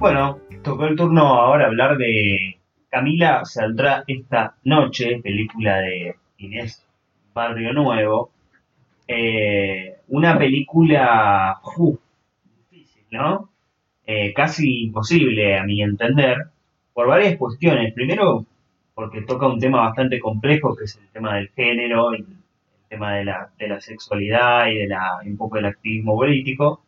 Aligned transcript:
Bueno, 0.00 0.40
tocó 0.62 0.86
el 0.86 0.96
turno 0.96 1.26
ahora 1.26 1.66
hablar 1.66 1.98
de 1.98 2.58
Camila 2.88 3.44
saldrá 3.44 4.02
esta 4.06 4.56
noche, 4.64 5.20
película 5.22 5.76
de 5.76 6.14
Inés 6.38 6.86
Barrio 7.34 7.74
Nuevo. 7.74 8.30
Eh, 9.06 9.96
una 10.08 10.38
película 10.38 11.60
uh, 11.76 11.98
difícil, 12.70 13.04
¿no? 13.10 13.50
Eh, 14.06 14.32
casi 14.32 14.84
imposible 14.84 15.58
a 15.58 15.64
mi 15.64 15.82
entender, 15.82 16.46
por 16.94 17.06
varias 17.06 17.36
cuestiones. 17.36 17.92
Primero, 17.92 18.46
porque 18.94 19.20
toca 19.20 19.48
un 19.48 19.60
tema 19.60 19.82
bastante 19.82 20.18
complejo, 20.18 20.74
que 20.76 20.84
es 20.84 20.96
el 20.96 21.08
tema 21.10 21.34
del 21.36 21.50
género, 21.50 22.14
y 22.14 22.20
el 22.20 22.26
tema 22.88 23.16
de 23.16 23.26
la, 23.26 23.50
de 23.58 23.68
la 23.68 23.80
sexualidad 23.82 24.66
y 24.68 24.76
de 24.76 24.88
la, 24.88 25.20
un 25.26 25.36
poco 25.36 25.56
del 25.56 25.66
activismo 25.66 26.16
político. 26.16 26.86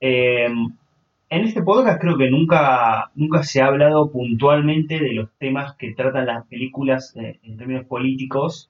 Eh, 0.00 0.48
en 1.30 1.44
este 1.44 1.62
podcast 1.62 2.00
creo 2.00 2.18
que 2.18 2.28
nunca, 2.28 3.12
nunca 3.14 3.44
se 3.44 3.62
ha 3.62 3.66
hablado 3.66 4.10
puntualmente 4.10 4.98
de 4.98 5.12
los 5.12 5.30
temas 5.38 5.76
que 5.76 5.94
tratan 5.94 6.26
las 6.26 6.44
películas 6.48 7.14
eh, 7.16 7.38
en 7.44 7.56
términos 7.56 7.86
políticos 7.86 8.68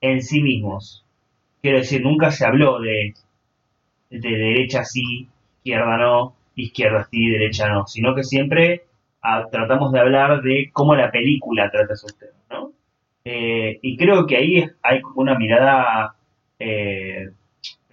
en 0.00 0.22
sí 0.22 0.42
mismos. 0.42 1.04
Quiero 1.60 1.78
decir, 1.78 2.02
nunca 2.02 2.30
se 2.30 2.46
habló 2.46 2.80
de, 2.80 3.14
de 4.10 4.30
derecha 4.30 4.84
sí, 4.84 5.28
izquierda 5.58 5.96
no, 5.98 6.34
izquierda 6.54 7.08
sí, 7.10 7.28
derecha 7.30 7.68
no, 7.68 7.86
sino 7.88 8.14
que 8.14 8.22
siempre 8.22 8.84
ah, 9.20 9.46
tratamos 9.50 9.92
de 9.92 10.00
hablar 10.00 10.40
de 10.42 10.70
cómo 10.72 10.94
la 10.94 11.10
película 11.10 11.68
trata 11.70 11.94
esos 11.94 12.16
temas, 12.16 12.34
¿no? 12.48 12.72
Eh, 13.24 13.80
y 13.82 13.96
creo 13.96 14.26
que 14.26 14.36
ahí 14.36 14.70
hay 14.82 15.00
como 15.00 15.20
una 15.22 15.36
mirada, 15.36 16.14
eh, 16.60 17.30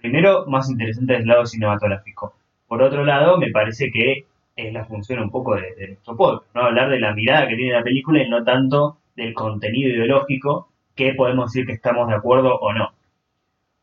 primero, 0.00 0.46
más 0.46 0.70
interesante 0.70 1.14
del 1.14 1.26
lado 1.26 1.44
cinematográfico 1.44 2.34
por 2.70 2.84
otro 2.84 3.04
lado, 3.04 3.36
me 3.36 3.50
parece 3.50 3.90
que 3.90 4.26
es 4.54 4.72
la 4.72 4.84
función 4.84 5.18
un 5.18 5.30
poco 5.32 5.56
de, 5.56 5.88
nuestro 5.88 6.16
podcast, 6.16 6.54
¿no? 6.54 6.62
Hablar 6.62 6.88
de 6.88 7.00
la 7.00 7.12
mirada 7.12 7.48
que 7.48 7.56
tiene 7.56 7.72
la 7.72 7.82
película 7.82 8.22
y 8.22 8.28
no 8.28 8.44
tanto 8.44 8.98
del 9.16 9.34
contenido 9.34 9.90
ideológico, 9.90 10.68
que 10.94 11.14
podemos 11.14 11.50
decir 11.50 11.66
que 11.66 11.72
estamos 11.72 12.06
de 12.06 12.14
acuerdo 12.14 12.54
o 12.60 12.72
no. 12.72 12.92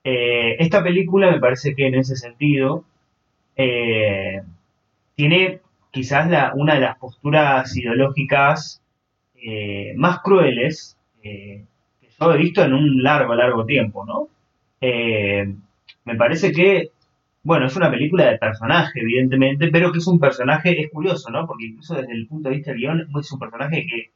Eh, 0.05 0.55
esta 0.59 0.81
película 0.81 1.29
me 1.29 1.41
parece 1.41 1.75
que 1.75 1.87
en 1.87 1.95
ese 1.95 2.15
sentido 2.15 2.85
eh, 3.57 4.41
tiene 5.15 5.59
quizás 5.91 6.53
una 6.55 6.75
de 6.75 6.79
las 6.79 6.97
posturas 6.97 7.75
ideológicas 7.75 8.81
eh, 9.35 9.95
más 9.97 10.19
crueles 10.21 10.97
que 11.21 11.65
yo 12.17 12.33
he 12.33 12.37
visto 12.37 12.63
en 12.63 12.73
un 12.73 13.03
largo, 13.03 13.35
largo 13.35 13.65
tiempo, 13.65 14.05
¿no? 14.05 14.29
me 14.79 16.15
parece 16.15 16.53
que 16.53 16.91
bueno, 17.47 17.67
es 17.67 17.77
una 17.77 17.89
película 17.89 18.25
de 18.25 18.37
personaje, 18.37 18.99
evidentemente, 18.99 19.69
pero 19.69 19.93
que 19.93 19.99
es 19.99 20.07
un 20.07 20.19
personaje, 20.19 20.81
es 20.81 20.91
curioso, 20.91 21.29
¿no? 21.31 21.47
Porque 21.47 21.67
incluso 21.67 21.95
desde 21.95 22.11
el 22.11 22.27
punto 22.27 22.49
de 22.49 22.55
vista 22.55 22.71
del 22.71 22.81
guion, 22.81 23.07
es 23.17 23.31
un 23.31 23.39
personaje 23.39 23.87
que 23.87 24.11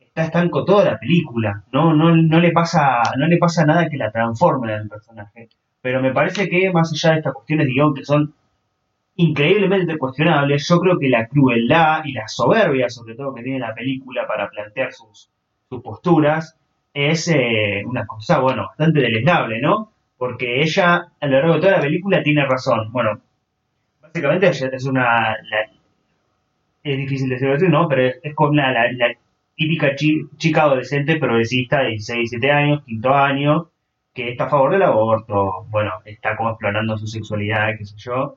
está 0.00 0.24
estanco 0.24 0.64
toda 0.64 0.82
la 0.84 0.98
película, 0.98 1.62
¿no? 1.72 1.92
No, 1.92 2.16
no, 2.16 2.40
le, 2.40 2.50
pasa, 2.52 3.02
no 3.18 3.26
le 3.26 3.36
pasa 3.36 3.66
nada 3.66 3.86
que 3.90 3.98
la 3.98 4.10
transforme 4.10 4.74
en 4.74 4.88
personaje. 4.88 5.50
Pero 5.82 6.00
me 6.00 6.14
parece 6.14 6.48
que 6.48 6.72
más 6.72 6.90
allá 6.90 7.10
de 7.12 7.18
estas 7.18 7.34
cuestiones 7.34 7.66
de 7.66 7.72
guion 7.74 7.94
que 7.94 8.04
son 8.04 8.32
increíblemente 9.16 9.98
cuestionables, 9.98 10.66
yo 10.66 10.80
creo 10.80 10.98
que 10.98 11.10
la 11.10 11.28
crueldad 11.28 12.02
y 12.06 12.12
la 12.12 12.28
soberbia, 12.28 12.88
sobre 12.88 13.14
todo, 13.14 13.34
que 13.34 13.42
tiene 13.42 13.58
la 13.58 13.74
película 13.74 14.26
para 14.26 14.48
plantear 14.48 14.90
sus, 14.94 15.28
sus 15.68 15.82
posturas, 15.82 16.58
es 16.94 17.28
eh, 17.28 17.82
una 17.84 18.06
cosa, 18.06 18.38
bueno, 18.38 18.68
bastante 18.68 19.00
deleznable, 19.00 19.60
¿no? 19.60 19.92
Porque 20.22 20.62
ella 20.62 21.08
a 21.20 21.26
lo 21.26 21.32
largo 21.32 21.54
de 21.54 21.60
toda 21.62 21.72
la 21.72 21.80
película 21.80 22.22
tiene 22.22 22.46
razón. 22.46 22.92
Bueno, 22.92 23.20
básicamente 24.00 24.50
es 24.50 24.84
una... 24.84 25.36
es 26.84 26.96
difícil 26.96 27.28
decirlo 27.28 27.56
así, 27.56 27.66
¿no? 27.66 27.88
Pero 27.88 28.02
es, 28.22 28.32
con 28.36 28.54
la, 28.54 28.72
típica 29.56 29.96
chica 29.96 30.62
adolescente 30.62 31.16
progresista 31.16 31.80
de 31.80 31.88
16, 31.88 32.30
17 32.30 32.52
años, 32.52 32.84
quinto 32.84 33.12
año, 33.12 33.70
que 34.14 34.30
está 34.30 34.44
a 34.44 34.50
favor 34.50 34.70
del 34.70 34.84
aborto, 34.84 35.66
bueno, 35.70 35.90
está 36.04 36.36
como 36.36 36.50
explorando 36.50 36.96
su 36.96 37.08
sexualidad, 37.08 37.76
qué 37.76 37.84
sé 37.84 37.96
yo. 37.96 38.36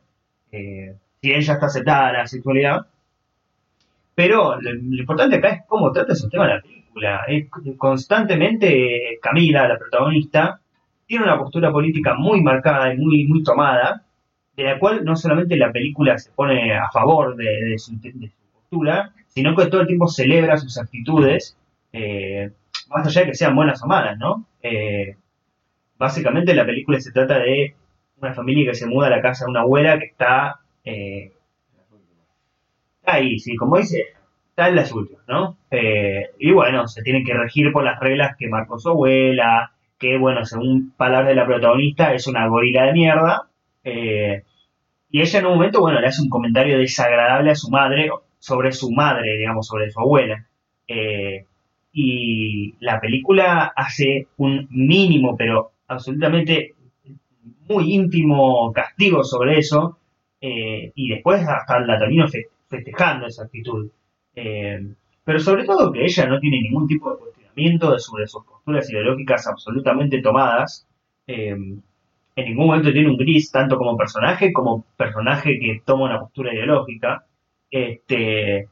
Eh, 0.51 0.95
si 1.21 1.33
ella 1.33 1.53
está 1.53 1.67
aceptada 1.67 2.13
la 2.13 2.25
sexualidad. 2.25 2.87
Pero 4.15 4.59
lo, 4.59 4.73
importante 4.73 5.35
acá 5.35 5.49
es 5.49 5.61
cómo 5.67 5.91
trata 5.91 6.13
ese 6.13 6.29
tema 6.29 6.47
la 6.47 6.61
película. 6.63 7.25
Es 7.27 7.47
constantemente 7.77 9.19
Camila, 9.21 9.67
la 9.67 9.77
protagonista, 9.77 10.61
tiene 11.07 11.25
una 11.25 11.37
postura 11.37 11.71
política 11.71 12.15
muy 12.15 12.41
marcada 12.41 12.93
y 12.93 12.97
muy, 12.97 13.25
muy 13.27 13.43
tomada, 13.43 14.03
de 14.55 14.63
la 14.63 14.79
cual 14.79 15.03
no 15.03 15.15
solamente 15.15 15.57
la 15.57 15.71
película 15.71 16.17
se 16.17 16.31
pone 16.31 16.75
a 16.75 16.89
favor 16.91 17.35
de, 17.35 17.77
su, 17.77 17.99
postura, 18.53 19.13
sino 19.27 19.55
que 19.55 19.67
todo 19.67 19.81
el 19.81 19.87
tiempo 19.87 20.07
celebra 20.07 20.57
sus 20.57 20.77
actitudes, 20.77 21.57
eh, 21.91 22.51
más 22.89 23.05
allá 23.05 23.21
de 23.21 23.27
que 23.27 23.35
sean 23.35 23.55
buenas 23.55 23.83
o 23.83 23.87
malas, 23.87 24.17
¿no? 24.17 24.45
Eh, 24.61 25.15
básicamente 25.97 26.55
la 26.55 26.65
película 26.65 26.99
se 26.99 27.11
trata 27.11 27.39
de 27.39 27.75
una 28.21 28.33
familia 28.33 28.71
que 28.71 28.77
se 28.77 28.87
muda 28.87 29.07
a 29.07 29.11
la 29.11 29.21
casa 29.21 29.45
de 29.45 29.51
una 29.51 29.61
abuela 29.61 29.99
que 29.99 30.05
está 30.05 30.59
eh, 30.83 31.33
ahí, 33.05 33.37
sí, 33.39 33.55
como 33.55 33.77
dice, 33.77 34.05
está 34.49 34.69
en 34.69 34.75
las 34.75 34.91
últimas, 34.91 35.23
¿no? 35.27 35.57
y 36.39 36.51
bueno, 36.53 36.87
se 36.87 37.01
tienen 37.01 37.25
que 37.25 37.33
regir 37.33 37.73
por 37.73 37.83
las 37.83 37.99
reglas 37.99 38.37
que 38.37 38.47
marcó 38.47 38.79
su 38.79 38.89
abuela, 38.89 39.74
que, 40.05 40.17
bueno, 40.19 40.45
según 40.45 40.91
palabras 40.95 41.29
de 41.29 41.35
la 41.35 41.47
protagonista, 41.47 42.13
es 42.13 42.27
una 42.27 42.47
gorila 42.47 42.85
de 42.85 42.93
mierda. 42.93 43.49
Eh, 43.83 44.43
y 45.09 45.21
ella 45.21 45.39
en 45.39 45.45
un 45.47 45.53
momento, 45.53 45.81
bueno, 45.81 45.99
le 45.99 46.07
hace 46.07 46.21
un 46.21 46.29
comentario 46.29 46.77
desagradable 46.77 47.51
a 47.51 47.55
su 47.55 47.71
madre, 47.71 48.09
sobre 48.37 48.71
su 48.71 48.91
madre, 48.91 49.35
digamos, 49.37 49.65
sobre 49.65 49.89
su 49.89 49.99
abuela. 49.99 50.45
Eh, 50.87 51.45
y 51.91 52.75
la 52.81 52.99
película 52.99 53.73
hace 53.75 54.27
un 54.37 54.67
mínimo, 54.69 55.35
pero 55.35 55.71
absolutamente 55.87 56.75
muy 57.67 57.93
íntimo 57.93 58.71
castigo 58.73 59.23
sobre 59.23 59.57
eso. 59.57 59.97
Eh, 60.39 60.91
y 60.93 61.09
después 61.09 61.41
hasta 61.47 61.79
la 61.79 61.97
termino 61.97 62.27
festejando 62.69 63.25
esa 63.25 63.45
actitud. 63.45 63.89
pero 65.23 65.39
sobre 65.39 65.65
todo 65.65 65.91
que 65.91 66.03
ella 66.03 66.27
no 66.27 66.39
tiene 66.39 66.61
ningún 66.61 66.87
tipo 66.87 67.09
de 67.11 67.17
de 67.55 68.27
sus 68.27 68.43
posturas 68.45 68.89
ideológicas 68.89 69.47
absolutamente 69.47 70.21
tomadas. 70.21 70.87
Eh, 71.27 71.55
en 72.37 72.45
ningún 72.45 72.67
momento 72.67 72.91
tiene 72.91 73.09
un 73.09 73.17
gris, 73.17 73.51
tanto 73.51 73.77
como 73.77 73.97
personaje 73.97 74.51
como 74.51 74.85
personaje 74.97 75.57
que 75.59 75.81
toma 75.85 76.05
una 76.05 76.19
postura 76.19 76.53
ideológica. 76.53 77.25
Este, 77.71 78.67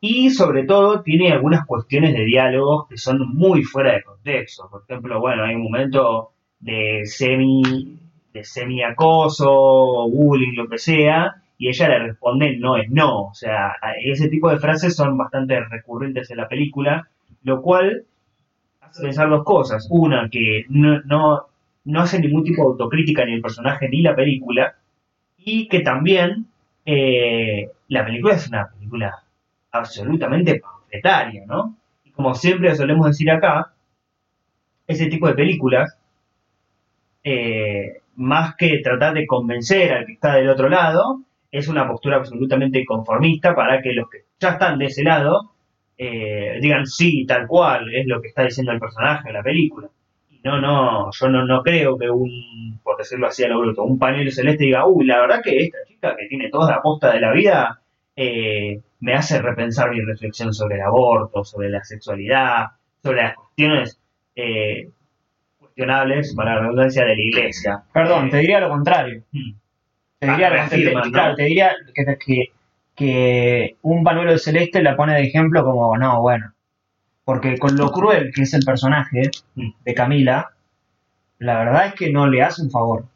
y 0.00 0.30
sobre 0.30 0.64
todo 0.64 1.02
tiene 1.02 1.32
algunas 1.32 1.66
cuestiones 1.66 2.14
de 2.14 2.24
diálogos 2.24 2.88
que 2.88 2.96
son 2.96 3.34
muy 3.34 3.62
fuera 3.64 3.94
de 3.94 4.02
contexto. 4.02 4.68
Por 4.70 4.82
ejemplo, 4.82 5.20
bueno, 5.20 5.44
hay 5.44 5.54
un 5.54 5.62
momento 5.62 6.32
de 6.58 7.02
semi, 7.06 7.98
de 8.32 8.44
semi 8.44 8.82
acoso, 8.82 10.08
bullying, 10.10 10.54
lo 10.54 10.68
que 10.68 10.78
sea, 10.78 11.42
y 11.58 11.68
ella 11.68 11.88
le 11.88 11.98
responde 12.00 12.56
no 12.58 12.76
es 12.76 12.90
no. 12.90 13.24
O 13.24 13.34
sea, 13.34 13.76
ese 14.02 14.28
tipo 14.28 14.50
de 14.50 14.58
frases 14.58 14.96
son 14.96 15.16
bastante 15.18 15.60
recurrentes 15.60 16.30
en 16.30 16.38
la 16.38 16.48
película, 16.48 17.08
lo 17.42 17.62
cual 17.62 18.04
pensar 18.98 19.28
dos 19.28 19.44
cosas. 19.44 19.86
Una, 19.90 20.28
que 20.30 20.64
no, 20.68 21.00
no, 21.84 22.00
hace 22.00 22.20
ningún 22.20 22.44
tipo 22.44 22.62
de 22.62 22.68
autocrítica 22.68 23.24
ni 23.24 23.34
el 23.34 23.42
personaje 23.42 23.88
ni 23.88 24.02
la 24.02 24.14
película. 24.14 24.76
Y 25.38 25.68
que 25.68 25.80
también 25.80 26.46
eh, 26.84 27.70
la 27.88 28.04
película 28.04 28.34
es 28.34 28.48
una 28.48 28.68
película 28.68 29.22
absolutamente 29.72 30.60
panfletaria, 30.60 31.44
¿no? 31.46 31.76
Y 32.04 32.10
como 32.10 32.34
siempre 32.34 32.74
solemos 32.74 33.06
decir 33.06 33.30
acá, 33.30 33.72
ese 34.86 35.06
tipo 35.06 35.28
de 35.28 35.34
películas, 35.34 35.96
eh, 37.22 38.00
más 38.16 38.56
que 38.56 38.80
tratar 38.82 39.14
de 39.14 39.26
convencer 39.26 39.92
al 39.92 40.06
que 40.06 40.12
está 40.12 40.34
del 40.34 40.50
otro 40.50 40.68
lado, 40.68 41.22
es 41.50 41.68
una 41.68 41.88
postura 41.88 42.16
absolutamente 42.16 42.84
conformista 42.84 43.54
para 43.54 43.82
que 43.82 43.92
los 43.92 44.08
que 44.08 44.24
ya 44.38 44.50
están 44.50 44.78
de 44.78 44.86
ese 44.86 45.02
lado 45.02 45.49
eh, 46.02 46.58
digan 46.62 46.86
sí, 46.86 47.26
tal 47.26 47.46
cual, 47.46 47.94
es 47.94 48.06
lo 48.06 48.22
que 48.22 48.28
está 48.28 48.44
diciendo 48.44 48.72
el 48.72 48.80
personaje 48.80 49.28
en 49.28 49.34
la 49.34 49.42
película. 49.42 49.86
Y 50.30 50.40
no, 50.42 50.58
no, 50.58 51.10
yo 51.12 51.28
no, 51.28 51.44
no 51.44 51.62
creo 51.62 51.98
que 51.98 52.08
un, 52.08 52.80
por 52.82 52.96
decirlo 52.96 53.26
así 53.26 53.44
a 53.44 53.48
lo 53.48 53.60
bruto, 53.60 53.82
un 53.82 53.98
panel 53.98 54.32
celeste 54.32 54.64
diga, 54.64 54.86
uy, 54.86 55.04
la 55.04 55.20
verdad 55.20 55.42
que 55.44 55.58
esta 55.58 55.76
chica 55.86 56.16
que 56.16 56.26
tiene 56.26 56.48
toda 56.48 56.70
la 56.70 56.80
posta 56.80 57.12
de 57.12 57.20
la 57.20 57.32
vida 57.32 57.82
eh, 58.16 58.80
me 59.00 59.12
hace 59.12 59.42
repensar 59.42 59.90
mi 59.90 60.00
reflexión 60.00 60.54
sobre 60.54 60.76
el 60.76 60.80
aborto, 60.80 61.44
sobre 61.44 61.68
la 61.68 61.84
sexualidad, 61.84 62.68
sobre 63.02 63.22
las 63.22 63.34
cuestiones 63.34 64.00
eh, 64.36 64.88
cuestionables, 65.58 66.34
para 66.34 66.54
la 66.54 66.60
redundancia, 66.62 67.04
de 67.04 67.14
la 67.14 67.22
iglesia. 67.22 67.82
Perdón, 67.92 68.30
te 68.30 68.38
diría 68.38 68.60
lo 68.60 68.70
contrario. 68.70 69.22
Hmm. 69.32 69.52
Te 70.18 70.30
diría, 70.30 70.64
ah, 70.64 71.34
te 71.36 71.42
diría 71.44 71.72
que, 71.94 72.16
que 72.18 72.52
que 73.00 73.78
un 73.80 74.04
panuelo 74.04 74.36
celeste 74.36 74.82
la 74.82 74.94
pone 74.94 75.14
de 75.14 75.22
ejemplo 75.22 75.64
como, 75.64 75.96
no, 75.96 76.20
bueno, 76.20 76.52
porque 77.24 77.56
con 77.56 77.74
lo 77.74 77.90
cruel 77.90 78.30
que 78.34 78.42
es 78.42 78.52
el 78.52 78.62
personaje 78.62 79.30
de 79.54 79.94
Camila, 79.94 80.50
la 81.38 81.60
verdad 81.60 81.86
es 81.86 81.94
que 81.94 82.12
no 82.12 82.28
le 82.28 82.42
hace 82.42 82.60
un 82.60 82.70
favor. 82.70 83.06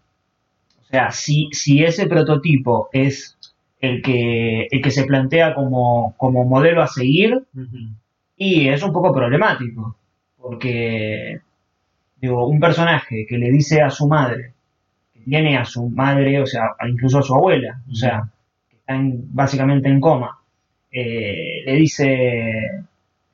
O 0.81 0.87
sea, 0.87 1.11
si, 1.11 1.51
si 1.53 1.85
ese 1.85 2.07
prototipo 2.07 2.89
es 2.95 3.37
el 3.79 4.01
que, 4.01 4.69
el 4.71 4.81
que 4.81 4.91
se 4.91 5.05
plantea 5.05 5.55
como, 5.55 6.15
como 6.17 6.45
modelo 6.45 6.81
a 6.81 6.87
seguir 6.87 7.43
y 8.39 8.69
es 8.69 8.83
un 8.83 8.93
poco 8.95 9.13
problemático, 9.13 9.99
porque 10.39 11.43
digo, 12.23 12.49
un 12.49 12.59
personaje 12.59 13.27
que 13.29 13.37
le 13.37 13.51
dice 13.51 13.83
a 13.83 13.91
su 13.91 14.09
madre, 14.09 14.55
que 15.13 15.21
tiene 15.21 15.59
a 15.59 15.67
su 15.67 15.91
madre, 15.91 16.41
o 16.41 16.47
sea, 16.47 16.71
incluso 16.89 17.19
a 17.19 17.23
su 17.23 17.35
abuela, 17.35 17.83
o 17.91 17.95
sea, 17.95 18.31
básicamente 18.87 19.89
en 19.89 20.01
coma, 20.01 20.41
eh, 20.91 21.63
le 21.65 21.73
dice, 21.75 22.87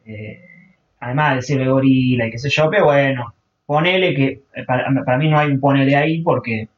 eh, 0.07 0.75
además 1.01 1.31
de 1.31 1.37
decirle 1.37 1.69
gorila 1.69 2.27
y 2.27 2.31
qué 2.31 2.39
sé 2.39 2.51
yo, 2.51 2.71
bueno, 2.71 3.35
ponele 3.67 4.15
que, 4.15 4.43
para, 4.67 4.89
para 5.05 5.19
mí 5.19 5.29
no 5.29 5.39
hay 5.39 5.51
un 5.51 5.61
ponele 5.61 5.97
ahí 5.97 6.23
porque, 6.23 6.69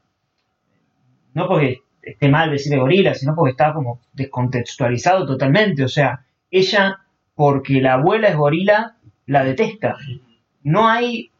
no 1.34 1.48
porque 1.48 1.82
esté 2.02 2.28
mal 2.28 2.50
decirle 2.50 2.78
gorila, 2.78 3.14
sino 3.14 3.34
porque 3.34 3.52
está 3.52 3.72
como 3.72 4.00
descontextualizado 4.12 5.26
totalmente. 5.26 5.84
O 5.84 5.88
sea, 5.88 6.24
ella, 6.50 6.98
porque 7.34 7.80
la 7.80 7.94
abuela 7.94 8.28
es 8.28 8.36
gorila, 8.36 8.96
la 9.26 9.44
detesta. 9.44 9.96
No 10.64 10.88
hay, 10.88 11.30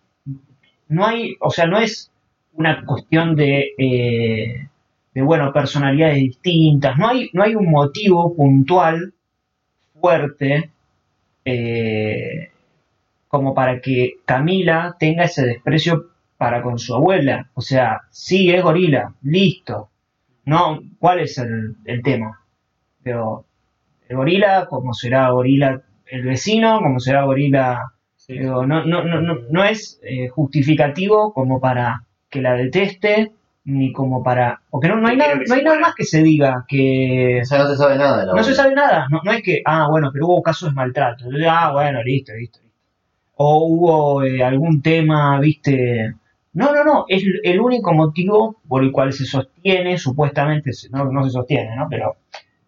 no 0.88 1.06
hay, 1.06 1.36
o 1.40 1.50
sea, 1.50 1.66
no 1.66 1.78
es 1.78 2.10
una 2.54 2.84
cuestión 2.84 3.34
de, 3.34 3.72
eh, 3.78 4.68
de 5.14 5.22
bueno, 5.22 5.52
personalidades 5.52 6.16
distintas. 6.16 6.96
No 6.98 7.08
hay, 7.08 7.30
no 7.32 7.42
hay 7.42 7.54
un 7.54 7.70
motivo 7.70 8.34
puntual, 8.34 9.14
fuerte, 10.00 10.70
eh, 11.44 12.50
como 13.28 13.54
para 13.54 13.80
que 13.80 14.14
Camila 14.24 14.96
tenga 14.98 15.24
ese 15.24 15.46
desprecio 15.46 16.10
para 16.36 16.62
con 16.62 16.78
su 16.78 16.94
abuela. 16.94 17.50
O 17.54 17.60
sea, 17.60 18.02
sí, 18.10 18.50
es 18.50 18.62
gorila, 18.62 19.14
listo 19.22 19.90
no, 20.44 20.80
¿cuál 20.98 21.20
es 21.20 21.38
el, 21.38 21.76
tema? 22.02 22.40
Pero 23.02 23.44
el 24.08 24.16
gorila, 24.16 24.66
como 24.66 24.92
será 24.94 25.30
gorila 25.30 25.82
el 26.06 26.22
vecino, 26.24 26.80
como 26.80 27.00
será 27.00 27.24
gorila... 27.24 27.92
no, 28.28 28.66
no, 28.66 28.84
no, 28.84 29.04
no, 29.04 29.38
no 29.50 29.64
es 29.64 30.00
eh, 30.02 30.28
justificativo 30.28 31.32
como 31.32 31.60
para 31.60 32.04
que 32.28 32.42
la 32.42 32.54
deteste, 32.54 33.32
ni 33.64 33.92
como 33.92 34.22
para... 34.22 34.60
Porque 34.70 34.88
no, 34.88 34.96
no 34.96 35.08
hay, 35.08 35.16
nada, 35.16 35.34
no 35.34 35.54
hay 35.54 35.62
nada 35.62 35.78
más 35.78 35.94
que 35.94 36.04
se 36.04 36.22
diga 36.22 36.64
que... 36.68 37.40
O 37.42 37.44
sea, 37.44 37.58
no 37.58 37.68
se 37.68 37.76
sabe 37.76 37.96
nada. 37.96 38.26
no 38.34 38.42
se 38.42 38.54
sabe 38.54 38.74
nada. 38.74 39.06
No, 39.10 39.20
no 39.24 39.32
es 39.32 39.42
que, 39.42 39.62
ah, 39.64 39.88
bueno, 39.88 40.10
pero 40.12 40.26
hubo 40.26 40.42
casos 40.42 40.70
de 40.70 40.74
maltrato. 40.74 41.26
Ah, 41.48 41.72
bueno, 41.72 42.02
listo, 42.02 42.32
listo. 42.32 42.58
listo. 42.60 42.76
O 43.36 43.66
hubo 43.66 44.22
eh, 44.22 44.42
algún 44.42 44.82
tema, 44.82 45.38
viste, 45.40 46.14
no, 46.54 46.74
no, 46.74 46.84
no, 46.84 47.04
es 47.08 47.24
el 47.44 47.60
único 47.60 47.94
motivo 47.94 48.56
por 48.68 48.82
el 48.82 48.92
cual 48.92 49.12
se 49.12 49.24
sostiene, 49.24 49.96
supuestamente, 49.96 50.70
no, 50.90 51.06
no 51.06 51.24
se 51.24 51.30
sostiene, 51.30 51.74
¿no? 51.76 51.86
Pero 51.88 52.16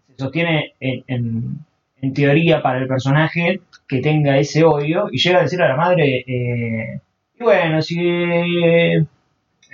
se 0.09 0.17
sostiene 0.17 0.75
en, 0.81 1.05
en, 1.07 2.15
teoría 2.15 2.63
para 2.63 2.79
el 2.79 2.87
personaje 2.87 3.61
que 3.89 4.01
tenga 4.01 4.39
ese 4.39 4.65
odio 4.65 5.09
y 5.11 5.19
llega 5.19 5.39
a 5.39 5.43
decirle 5.43 5.67
a 5.67 5.69
la 5.69 5.77
madre, 5.77 6.25
eh, 6.27 7.01
y 7.39 7.43
bueno, 7.43 7.83
si 7.83 7.99
eh, 8.01 9.05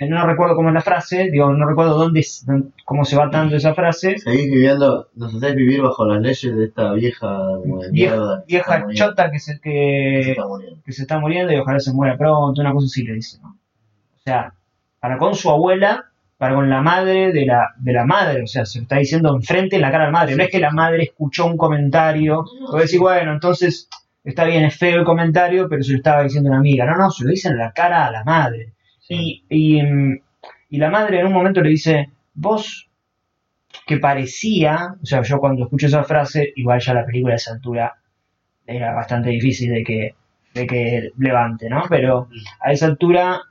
no 0.09 0.25
recuerdo 0.25 0.55
cómo 0.55 0.69
es 0.69 0.73
la 0.73 0.81
frase, 0.81 1.29
digo, 1.31 1.51
no 1.53 1.67
recuerdo 1.67 1.97
dónde, 1.97 2.25
cómo 2.85 3.05
se 3.05 3.15
va 3.15 3.29
tanto 3.29 3.55
esa 3.55 3.73
frase. 3.73 4.17
Seguís 4.17 4.51
viviendo, 4.51 5.09
nos 5.15 5.35
hacéis 5.35 5.55
vivir 5.55 5.81
bajo 5.81 6.05
las 6.05 6.21
leyes 6.21 6.55
de 6.55 6.65
esta 6.65 6.93
vieja 6.93 7.37
vieja, 7.91 8.43
vieja 8.47 8.85
chota 8.93 9.29
que 9.29 9.39
se, 9.39 9.59
que, 9.59 10.35
que 10.85 10.91
se 10.91 11.03
está 11.03 11.19
muriendo 11.19 11.53
y 11.53 11.57
ojalá 11.57 11.79
se 11.79 11.93
muera 11.93 12.17
pronto, 12.17 12.61
una 12.61 12.73
cosa 12.73 12.85
así 12.85 13.03
le 13.03 13.13
dice, 13.13 13.39
¿no? 13.41 13.49
O 13.49 14.23
sea, 14.23 14.53
para 14.99 15.17
con 15.17 15.35
su 15.35 15.49
abuela, 15.49 16.05
para 16.37 16.55
con 16.55 16.69
la 16.69 16.81
madre 16.81 17.31
de 17.31 17.45
la, 17.45 17.69
de 17.77 17.93
la 17.93 18.05
madre, 18.05 18.43
o 18.43 18.47
sea, 18.47 18.65
se 18.65 18.79
lo 18.79 18.83
está 18.83 18.97
diciendo 18.97 19.35
enfrente 19.35 19.75
en 19.75 19.83
la 19.83 19.91
cara 19.91 20.05
a 20.05 20.07
la 20.07 20.11
madre. 20.11 20.35
No 20.35 20.43
es 20.43 20.49
que 20.49 20.59
la 20.59 20.71
madre 20.71 21.03
escuchó 21.03 21.45
un 21.45 21.57
comentario, 21.57 22.43
o 22.67 22.77
decir, 22.77 22.99
bueno, 22.99 23.33
entonces 23.33 23.87
está 24.23 24.45
bien, 24.45 24.63
es 24.63 24.75
feo 24.75 24.99
el 24.99 25.05
comentario, 25.05 25.67
pero 25.69 25.83
se 25.83 25.91
lo 25.91 25.97
estaba 25.97 26.23
diciendo 26.23 26.49
una 26.49 26.59
amiga. 26.59 26.85
No, 26.85 26.97
no, 26.97 27.11
se 27.11 27.23
lo 27.23 27.29
dice 27.29 27.49
en 27.49 27.57
la 27.57 27.71
cara 27.71 28.07
a 28.07 28.11
la 28.11 28.23
madre. 28.23 28.73
Y, 29.13 29.43
y, 29.49 29.81
y 30.69 30.77
la 30.77 30.89
madre 30.89 31.19
en 31.19 31.27
un 31.27 31.33
momento 31.33 31.61
le 31.61 31.69
dice, 31.69 32.09
vos 32.33 32.89
que 33.85 33.97
parecía, 33.97 34.95
o 35.01 35.05
sea, 35.05 35.21
yo 35.21 35.39
cuando 35.39 35.63
escucho 35.63 35.87
esa 35.87 36.03
frase, 36.03 36.53
igual 36.55 36.79
ya 36.79 36.93
la 36.93 37.05
película 37.05 37.33
a 37.33 37.37
esa 37.37 37.53
altura 37.53 37.95
era 38.65 38.93
bastante 38.93 39.29
difícil 39.31 39.73
de 39.73 39.83
que, 39.83 40.15
de 40.53 40.67
que 40.67 41.11
levante, 41.17 41.69
¿no? 41.69 41.83
Pero 41.89 42.29
a 42.61 42.71
esa 42.71 42.85
altura 42.85 43.41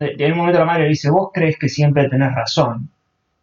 en 0.00 0.32
un 0.32 0.38
momento 0.38 0.58
la 0.58 0.64
madre 0.64 0.84
le 0.84 0.88
dice, 0.90 1.10
vos 1.10 1.30
crees 1.32 1.58
que 1.58 1.68
siempre 1.68 2.08
tenés 2.08 2.34
razón. 2.34 2.90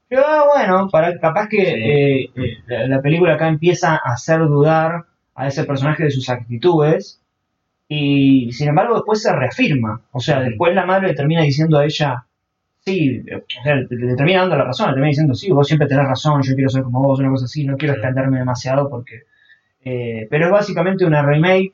Pero 0.10 0.24
ah, 0.25 0.45
bueno, 0.53 0.89
para, 0.89 1.18
capaz 1.19 1.48
que 1.48 1.62
eh, 1.62 2.31
eh, 2.36 2.88
la, 2.88 3.01
película 3.01 3.36
acá 3.36 3.48
empieza 3.48 3.94
a 3.94 4.13
hacer 4.13 4.39
dudar 4.39 5.06
a 5.36 5.48
ese 5.48 5.65
personaje 5.65 6.06
de 6.06 6.12
sus 6.12 6.30
actitudes 6.30 7.21
y 7.88 8.51
sin 8.51 8.69
embargo 8.69 8.95
después 8.95 9.22
se 9.22 9.34
reafirma. 9.34 10.01
O 10.12 10.19
sea, 10.19 10.42
después 10.42 10.74
la 10.75 10.86
madre 10.86 11.10
le 11.10 11.13
termina 11.13 11.42
diciendo 11.42 11.78
a 11.78 11.86
ella, 11.86 12.25
sí, 12.80 13.22
o 13.22 13.63
sea, 13.63 13.75
le, 13.75 14.16
termina 14.16 14.42
dando 14.42 14.57
la 14.57 14.66
razón, 14.66 14.88
le 14.88 14.94
termina 14.94 15.10
diciendo, 15.10 15.34
sí, 15.34 15.51
vos 15.51 15.68
siempre 15.68 15.88
tenés 15.88 16.06
razón, 16.06 16.42
yo 16.42 16.56
quiero 16.56 16.69
ser 16.69 16.84
como 16.84 17.01
vos, 17.01 17.19
una 17.19 17.30
cosa 17.30 17.45
así, 17.45 17.66
no 17.66 17.78
quiero 17.78 17.94
extenderme 17.94 18.39
demasiado 18.39 18.89
porque... 18.89 19.24
Eh, 19.84 20.28
pero 20.30 20.48
es 20.48 20.51
básicamente 20.51 21.06
una 21.06 21.22
remake 21.22 21.74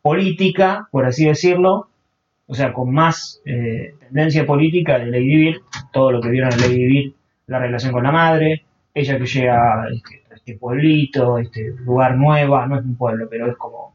política, 0.00 0.88
por 0.90 1.04
así 1.04 1.26
decirlo, 1.26 1.88
o 2.46 2.54
sea, 2.54 2.72
con 2.72 2.90
más 2.92 3.42
eh, 3.44 3.94
tendencia 4.00 4.46
política 4.46 4.98
de 4.98 5.06
Lady 5.06 5.36
Bird, 5.36 5.60
todo 5.92 6.12
lo 6.12 6.22
que 6.22 6.30
vieron 6.30 6.50
en 6.54 6.60
Lady 6.60 6.86
Bird, 6.86 7.12
la 7.46 7.58
relación 7.58 7.92
con 7.92 8.04
la 8.04 8.12
madre, 8.12 8.64
ella 8.94 9.18
que 9.18 9.26
llega 9.26 9.86
este, 9.92 10.22
este 10.48 10.58
pueblito, 10.58 11.38
este 11.38 11.74
lugar 11.84 12.16
nuevo, 12.16 12.64
no 12.66 12.78
es 12.78 12.84
un 12.84 12.96
pueblo, 12.96 13.28
pero 13.28 13.50
es 13.50 13.56
como... 13.56 13.94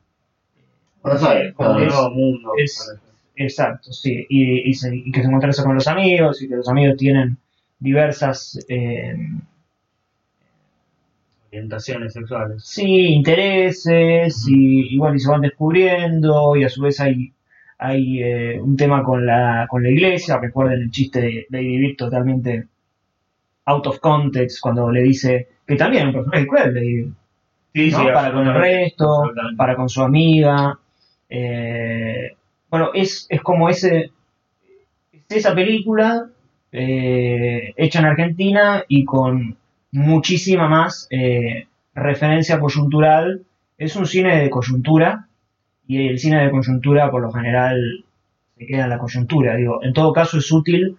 Bueno, 1.01 1.17
sabe, 1.17 1.53
nuevo 1.57 2.11
mundo. 2.11 2.51
exacto, 3.35 3.91
sí, 3.91 4.25
y, 4.29 4.63
que 4.63 4.73
se 4.73 5.27
encuentra 5.27 5.51
con 5.63 5.75
los 5.75 5.87
amigos 5.87 6.41
y 6.41 6.47
que 6.47 6.55
los 6.55 6.69
amigos 6.69 6.97
tienen 6.97 7.37
diversas... 7.79 8.63
Eh, 8.69 9.15
orientaciones 11.49 12.13
sexuales. 12.13 12.63
Sí, 12.63 13.13
intereses, 13.13 14.47
y 14.47 14.93
igual 14.93 15.15
y 15.15 15.19
se 15.19 15.29
van 15.29 15.41
descubriendo, 15.41 16.55
y 16.55 16.63
a 16.63 16.69
su 16.69 16.81
vez 16.81 16.99
hay, 16.99 17.33
hay 17.77 18.23
eh, 18.23 18.61
un 18.61 18.75
tema 18.75 19.03
con 19.03 19.25
la, 19.25 19.67
con 19.69 19.83
la 19.83 19.89
iglesia, 19.89 20.37
recuerden 20.37 20.81
el 20.81 20.91
chiste 20.91 21.21
de 21.21 21.47
Lady 21.49 21.77
Bird 21.77 21.97
totalmente 21.97 22.67
out 23.65 23.85
of 23.87 23.99
context, 23.99 24.59
cuando 24.61 24.89
le 24.91 25.01
dice 25.03 25.52
que 25.65 25.75
también 25.75 26.03
es 26.03 26.07
un 26.07 26.13
personaje 26.13 26.47
cruel, 26.47 26.73
Lady 26.73 27.13
sí, 27.73 27.91
sí, 27.91 28.03
para 28.13 28.31
con 28.31 28.47
el 28.47 28.53
resto, 28.53 29.31
para 29.57 29.75
con 29.75 29.89
su 29.89 30.01
amiga. 30.01 30.79
Eh, 31.29 32.35
bueno, 32.69 32.91
es, 32.93 33.25
es 33.29 33.41
como 33.41 33.69
ese, 33.69 34.11
esa 35.29 35.55
película 35.55 36.29
eh, 36.71 37.73
hecha 37.75 37.99
en 37.99 38.05
Argentina 38.05 38.83
y 38.87 39.03
con 39.05 39.57
muchísima 39.91 40.67
más 40.67 41.07
eh, 41.09 41.67
referencia 41.95 42.59
coyuntural. 42.59 43.43
Es 43.77 43.95
un 43.95 44.05
cine 44.05 44.39
de 44.39 44.49
coyuntura 44.49 45.27
y 45.87 46.07
el 46.07 46.19
cine 46.19 46.43
de 46.43 46.51
coyuntura 46.51 47.11
por 47.11 47.21
lo 47.21 47.31
general 47.31 48.05
se 48.57 48.65
queda 48.65 48.83
en 48.83 48.89
la 48.89 48.99
coyuntura. 48.99 49.55
Digo, 49.55 49.83
en 49.83 49.93
todo 49.93 50.13
caso 50.13 50.37
es 50.37 50.51
útil 50.51 50.97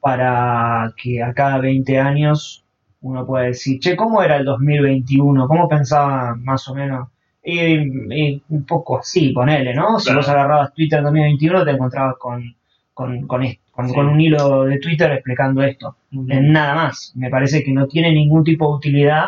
para 0.00 0.92
que 0.96 1.22
a 1.22 1.32
cada 1.34 1.58
20 1.58 1.98
años 1.98 2.65
uno 3.08 3.26
pueda 3.26 3.46
decir, 3.46 3.78
che, 3.80 3.96
¿cómo 3.96 4.22
era 4.22 4.36
el 4.36 4.44
2021? 4.44 5.48
¿Cómo 5.48 5.68
pensaba 5.68 6.34
más 6.34 6.68
o 6.68 6.74
menos? 6.74 7.08
Y, 7.44 8.42
un 8.48 8.64
poco 8.66 8.98
así, 8.98 9.32
ponele, 9.32 9.74
¿no? 9.74 10.00
Si 10.00 10.12
vos 10.12 10.28
agarrabas 10.28 10.74
Twitter 10.74 10.98
en 10.98 11.04
2021 11.04 11.64
te 11.64 11.70
encontrabas 11.70 12.16
con, 12.18 12.56
con, 12.92 13.26
con 13.26 13.42
esto 13.44 13.66
con, 13.76 14.08
un 14.08 14.20
hilo 14.20 14.64
de 14.64 14.78
Twitter 14.78 15.12
explicando 15.12 15.62
esto. 15.62 15.96
Nada 16.10 16.74
más. 16.74 17.12
Me 17.14 17.28
parece 17.28 17.62
que 17.62 17.72
no 17.72 17.86
tiene 17.86 18.12
ningún 18.12 18.42
tipo 18.42 18.68
de 18.68 18.76
utilidad 18.76 19.26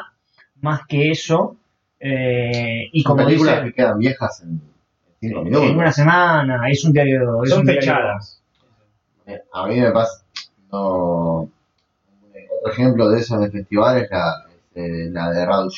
más 0.61 0.87
que 0.87 1.11
eso. 1.11 1.57
Eh, 2.01 2.89
y 2.93 3.03
como 3.03 3.25
películas 3.25 3.65
que 3.65 3.73
quedan 3.73 3.99
viejas 3.99 4.43
en 4.43 4.63
cinco 5.21 5.43
minutos. 5.43 5.71
En 5.71 5.77
una 5.77 5.93
semana, 5.93 6.71
es 6.71 6.85
un 6.85 6.93
diario. 6.93 7.41
Son 7.45 7.67
fechadas. 7.67 8.43
A 9.53 9.67
mí 9.67 9.81
me 9.81 9.91
pasa. 9.91 10.25
Otro 12.69 12.83
ejemplo 12.83 13.09
de 13.09 13.21
eso 13.21 13.37
en 13.37 13.43
el 13.45 13.53
festival 13.53 13.99
es 13.99 14.11
la, 14.11 14.47
este, 14.49 15.11
la 15.11 15.31
de 15.31 15.47
Raúl. 15.47 15.73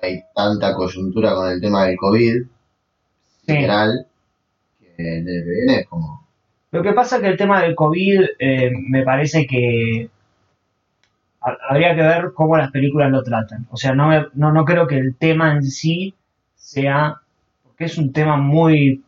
Que 0.00 0.06
hay 0.06 0.22
tanta 0.34 0.74
coyuntura 0.74 1.34
con 1.34 1.50
el 1.50 1.60
tema 1.60 1.86
del 1.86 1.96
COVID. 1.96 2.42
General. 3.46 4.06
Que 4.96 5.02
le 5.02 5.42
viene 5.42 5.84
como 5.84 6.28
lo 6.70 6.82
que 6.82 6.92
pasa 6.92 7.16
es 7.16 7.22
que 7.22 7.28
el 7.28 7.36
tema 7.36 7.62
del 7.62 7.74
COVID 7.74 8.20
eh, 8.38 8.70
me 8.88 9.02
parece 9.02 9.46
que 9.46 10.10
habría 11.40 11.94
que 11.94 12.02
ver 12.02 12.32
cómo 12.34 12.58
las 12.58 12.70
películas 12.70 13.10
lo 13.10 13.22
tratan. 13.22 13.66
O 13.70 13.76
sea, 13.76 13.94
no, 13.94 14.10
no, 14.34 14.52
no 14.52 14.64
creo 14.64 14.86
que 14.86 14.98
el 14.98 15.16
tema 15.16 15.52
en 15.52 15.62
sí 15.62 16.14
sea, 16.54 17.22
porque 17.62 17.84
es 17.86 17.96
un 17.96 18.12
tema 18.12 18.36
muy 18.36 19.02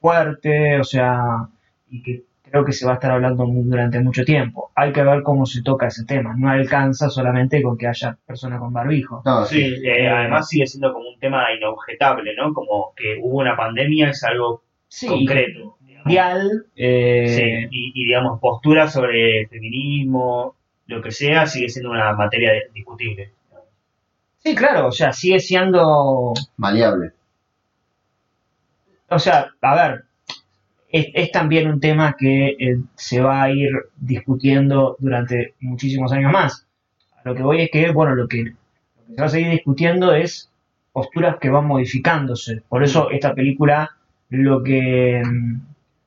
fuerte, 0.00 0.80
o 0.80 0.84
sea, 0.84 1.48
y 1.90 2.02
que 2.02 2.24
creo 2.50 2.64
que 2.64 2.72
se 2.72 2.86
va 2.86 2.92
a 2.92 2.94
estar 2.94 3.10
hablando 3.10 3.44
durante 3.46 4.00
mucho 4.00 4.24
tiempo. 4.24 4.70
Hay 4.74 4.92
que 4.92 5.02
ver 5.02 5.22
cómo 5.22 5.46
se 5.46 5.62
toca 5.62 5.88
ese 5.88 6.04
tema. 6.04 6.34
No 6.36 6.48
alcanza 6.50 7.10
solamente 7.10 7.62
con 7.62 7.76
que 7.76 7.86
haya 7.88 8.16
personas 8.26 8.60
con 8.60 8.72
barbijo. 8.72 9.22
No, 9.24 9.44
Sí, 9.44 9.76
sí. 9.76 9.86
eh, 9.86 10.08
además 10.08 10.48
sigue 10.48 10.66
siendo 10.66 10.92
como 10.92 11.08
un 11.08 11.18
tema 11.18 11.44
inobjetable, 11.56 12.34
¿no? 12.36 12.52
Como 12.54 12.92
que 12.96 13.18
hubo 13.22 13.38
una 13.40 13.56
pandemia 13.56 14.10
es 14.10 14.22
algo 14.24 14.62
Sí, 14.88 15.08
concreto. 15.08 15.76
mundial, 15.80 16.66
eh, 16.76 17.26
Sí, 17.28 17.42
y, 17.70 17.92
y, 18.02 18.04
digamos, 18.06 18.38
postura 18.40 18.88
sobre 18.88 19.46
feminismo, 19.48 20.54
lo 20.86 21.02
que 21.02 21.10
sea, 21.10 21.46
sigue 21.46 21.68
siendo 21.68 21.90
una 21.90 22.12
materia 22.14 22.52
discutible. 22.72 23.32
sí, 24.38 24.54
claro, 24.54 24.86
o 24.86 24.92
sea, 24.92 25.12
sigue 25.12 25.40
siendo 25.40 26.32
Maleable. 26.56 27.10
o 29.08 29.18
sea, 29.18 29.50
a 29.60 29.74
ver, 29.74 30.04
es, 30.90 31.30
también 31.32 31.68
un 31.68 31.80
tema 31.80 32.14
que 32.18 32.56
eh, 32.58 32.78
se 32.94 33.20
va 33.20 33.42
a 33.42 33.50
ir 33.50 33.70
discutiendo 33.96 34.96
durante 34.98 35.54
muchísimos 35.60 36.12
años 36.12 36.32
más. 36.32 36.66
Lo 37.24 37.34
que 37.34 37.42
voy 37.42 37.62
es 37.62 37.70
que, 37.70 37.90
bueno, 37.90 38.14
lo 38.14 38.28
que, 38.28 38.44
lo 38.44 39.06
que 39.06 39.14
se 39.14 39.20
va 39.20 39.26
a 39.26 39.30
seguir 39.30 39.50
discutiendo 39.50 40.14
es 40.14 40.50
posturas 40.92 41.36
que 41.40 41.50
van 41.50 41.66
modificándose. 41.66 42.62
Por 42.68 42.82
eso 42.82 43.10
esta 43.10 43.34
película 43.34 43.90
lo 44.30 44.62
que, 44.62 45.22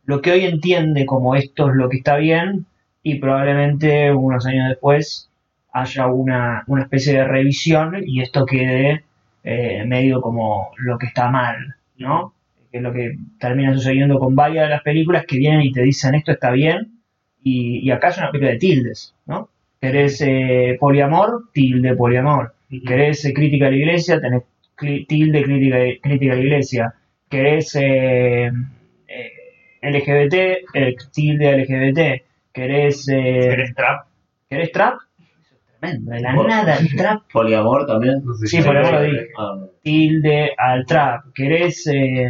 lo 0.05 0.21
que 0.21 0.31
hoy 0.31 0.45
entiende 0.45 1.05
como 1.05 1.35
esto 1.35 1.69
es 1.69 1.75
lo 1.75 1.89
que 1.89 1.97
está 1.97 2.17
bien 2.17 2.65
y 3.03 3.19
probablemente 3.19 4.11
unos 4.11 4.45
años 4.45 4.69
después 4.69 5.29
haya 5.71 6.07
una, 6.07 6.63
una 6.67 6.83
especie 6.83 7.13
de 7.13 7.25
revisión 7.25 7.95
y 8.05 8.21
esto 8.21 8.45
quede 8.45 9.03
eh, 9.43 9.85
medio 9.85 10.21
como 10.21 10.71
lo 10.77 10.97
que 10.97 11.05
está 11.05 11.29
mal, 11.29 11.75
¿no? 11.97 12.33
Que 12.71 12.77
es 12.77 12.83
lo 12.83 12.93
que 12.93 13.17
termina 13.39 13.73
sucediendo 13.73 14.19
con 14.19 14.35
varias 14.35 14.65
de 14.65 14.69
las 14.69 14.83
películas 14.83 15.25
que 15.27 15.37
vienen 15.37 15.61
y 15.61 15.71
te 15.71 15.81
dicen 15.81 16.15
esto 16.15 16.31
está 16.31 16.51
bien, 16.51 16.99
y, 17.41 17.79
y 17.79 17.91
acá 17.91 18.09
es 18.09 18.17
una 18.17 18.31
película 18.31 18.51
de 18.51 18.57
tildes, 18.59 19.15
¿no? 19.25 19.49
¿Querés 19.79 20.21
eh, 20.21 20.77
poliamor? 20.79 21.49
Tilde 21.53 21.95
poliamor. 21.95 22.53
¿Querés 22.85 23.23
eh, 23.25 23.33
crítica 23.33 23.67
a 23.67 23.69
la 23.69 23.77
iglesia? 23.77 24.19
Tenés 24.19 24.43
tilde 25.07 25.43
crítica, 25.43 25.77
crítica 26.01 26.33
a 26.33 26.35
la 26.35 26.41
iglesia. 26.41 26.93
¿Querés 27.29 27.75
eh, 27.75 28.51
eh, 29.07 29.31
LGBT? 29.81 30.33
Eh, 30.73 30.95
tilde 31.13 31.57
LGBT. 31.57 32.23
¿Querés, 32.51 33.05
¿Querés 33.05 33.73
trap? 33.73 34.07
¿querés 34.49 34.71
trap? 34.71 34.95
Tremendo, 35.79 36.11
de 36.11 36.19
la 36.21 36.35
Bueno. 36.35 36.49
nada, 36.49 36.75
el 36.77 36.95
trap. 36.95 37.21
Poliamor 37.33 37.85
también. 37.85 38.21
No 38.23 38.33
sé 38.35 38.47
Sí, 38.47 38.57
si- 38.57 38.63
poliamor 38.63 38.93
lo 38.93 39.01
dije. 39.01 39.27
Ah, 39.37 39.57
tilde 39.81 40.51
al 40.57 40.85
trap. 40.85 41.25
¿Querés 41.33 41.87
eh, 41.87 42.29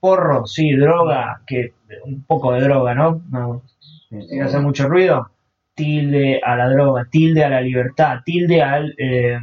porro? 0.00 0.46
Sí, 0.46 0.72
droga, 0.72 1.40
que 1.46 1.72
un 2.04 2.22
poco 2.24 2.52
de 2.52 2.60
droga, 2.62 2.94
¿no? 2.94 3.22
No, 3.30 3.62
sin 4.10 4.42
hacer 4.42 4.60
mucho 4.60 4.88
ruido. 4.88 5.30
Tilde 5.74 6.40
a 6.44 6.56
la 6.56 6.68
droga, 6.68 7.06
tilde 7.10 7.44
a 7.44 7.48
la 7.50 7.60
libertad, 7.60 8.18
tilde 8.24 8.62
al... 8.62 8.94
eh, 8.98 9.38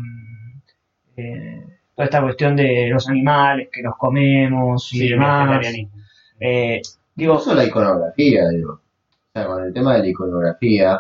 eh, 1.18 1.64
toda 1.96 2.06
esta 2.06 2.22
cuestión 2.22 2.56
de 2.58 2.90
los 2.92 3.08
animales 3.08 3.70
que 3.72 3.82
los 3.82 3.96
comemos 3.98 4.92
y 4.94 4.98
Sí, 4.98 5.06
el 5.06 5.12
demás. 5.12 5.66
Eh, 6.42 6.82
digo, 7.16 7.34
Incluso 7.36 7.56
la 7.56 7.64
iconografía, 7.66 8.50
digo. 8.50 8.74
O 8.74 8.80
sea, 9.34 9.46
con 9.48 9.64
el 9.64 9.74
tema 9.74 9.94
de 9.96 10.00
la 10.02 10.08
iconografía, 10.10 11.00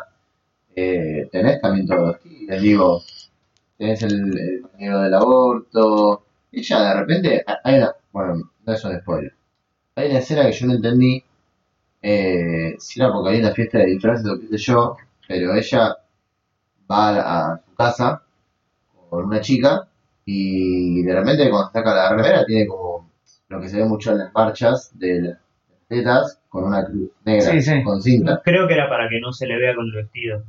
eh, 0.75 1.27
tenés 1.31 1.61
también 1.61 1.87
todos 1.87 2.01
los 2.07 2.15
estilos, 2.17 2.61
digo. 2.61 3.01
Tenés 3.77 4.01
el, 4.03 4.37
el 4.39 4.61
compañero 4.61 5.01
del 5.01 5.13
aborto. 5.13 6.23
Y 6.51 6.61
ya 6.63 6.89
de 6.93 6.99
repente 7.01 7.43
ha- 7.47 7.59
hay 7.63 7.75
una. 7.77 7.93
Bueno, 8.11 8.51
no 8.65 8.73
es 8.73 8.83
un 8.85 8.99
spoiler. 8.99 9.33
Hay 9.95 10.09
una 10.09 10.19
escena 10.19 10.45
que 10.45 10.51
yo 10.53 10.67
no 10.67 10.73
entendí. 10.73 11.23
Eh, 12.01 12.75
si 12.79 12.99
era 13.01 13.11
porque 13.11 13.31
hay 13.31 13.39
una 13.39 13.51
fiesta 13.51 13.79
de 13.79 13.85
disfraces 13.87 14.27
o 14.27 14.39
qué 14.39 14.47
sé 14.47 14.57
yo. 14.57 14.97
Pero 15.27 15.53
ella 15.55 15.97
va 16.89 17.09
a, 17.09 17.53
a 17.53 17.57
su 17.65 17.75
casa 17.75 18.23
con 19.09 19.25
una 19.25 19.41
chica. 19.41 19.87
Y 20.25 21.03
de 21.03 21.13
repente 21.15 21.49
cuando 21.49 21.71
saca 21.71 21.93
la 21.93 22.09
remera 22.15 22.45
tiene 22.45 22.65
como 22.67 23.09
lo 23.49 23.61
que 23.61 23.69
se 23.69 23.77
ve 23.77 23.85
mucho 23.85 24.11
en 24.11 24.17
las 24.19 24.33
marchas 24.33 24.91
de 24.97 25.21
las 25.21 25.37
tetas 25.87 26.41
con 26.49 26.63
una 26.63 26.83
cruz 26.83 27.11
negra 27.25 27.51
Sí, 27.51 27.61
sí. 27.61 27.83
con 27.83 28.01
cinta. 28.01 28.41
Creo 28.43 28.67
que 28.67 28.73
era 28.73 28.89
para 28.89 29.07
que 29.09 29.19
no 29.19 29.31
se 29.31 29.45
le 29.45 29.57
vea 29.57 29.75
con 29.75 29.85
el 29.85 29.91
vestido. 30.03 30.43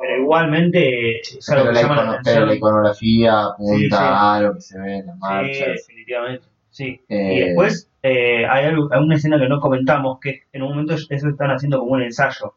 Pero 0.00 0.16
igualmente 0.22 1.16
eh, 1.16 1.20
es 1.20 1.48
algo 1.50 1.64
Pero 1.64 1.74
que 1.74 1.74
la, 1.74 1.82
llama 1.82 1.94
la 1.96 2.02
icono- 2.02 2.10
atención. 2.12 2.34
pero 2.36 2.46
la 2.46 2.54
iconografía 2.54 3.40
apunta 3.42 3.76
Sí, 3.78 3.88
sí. 3.90 3.96
a 4.00 4.40
lo 4.40 4.54
que 4.54 4.60
se 4.60 4.78
ve 4.80 4.96
en 4.98 5.06
las 5.06 5.14
Sí, 5.16 5.20
marchas. 5.20 5.68
definitivamente. 5.68 6.46
Sí. 6.70 7.00
Eh, 7.08 7.34
Y 7.34 7.40
después 7.40 7.90
eh, 8.02 8.46
hay, 8.46 8.64
algo- 8.66 8.88
hay 8.92 9.02
una 9.02 9.14
escena 9.16 9.38
que 9.38 9.48
no 9.48 9.60
comentamos, 9.60 10.18
que 10.20 10.44
en 10.52 10.62
un 10.62 10.70
momento 10.70 10.94
eso 10.94 11.28
están 11.28 11.50
haciendo 11.50 11.78
como 11.80 11.92
un 11.92 12.02
ensayo 12.02 12.54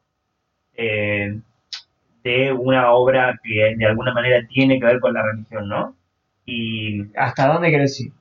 eh, 0.76 1.40
de 2.24 2.52
una 2.54 2.92
obra 2.94 3.40
que 3.44 3.76
de 3.76 3.86
alguna 3.86 4.14
manera 4.14 4.48
tiene 4.48 4.80
que 4.80 4.86
ver 4.86 5.00
con 5.02 5.14
la 5.14 5.22
religión, 5.24 5.68
¿no? 5.68 5.96
Y 6.46 7.04
¿hasta 7.18 7.48
dónde 7.48 7.70
querés 7.72 8.00
ir? 8.00 8.12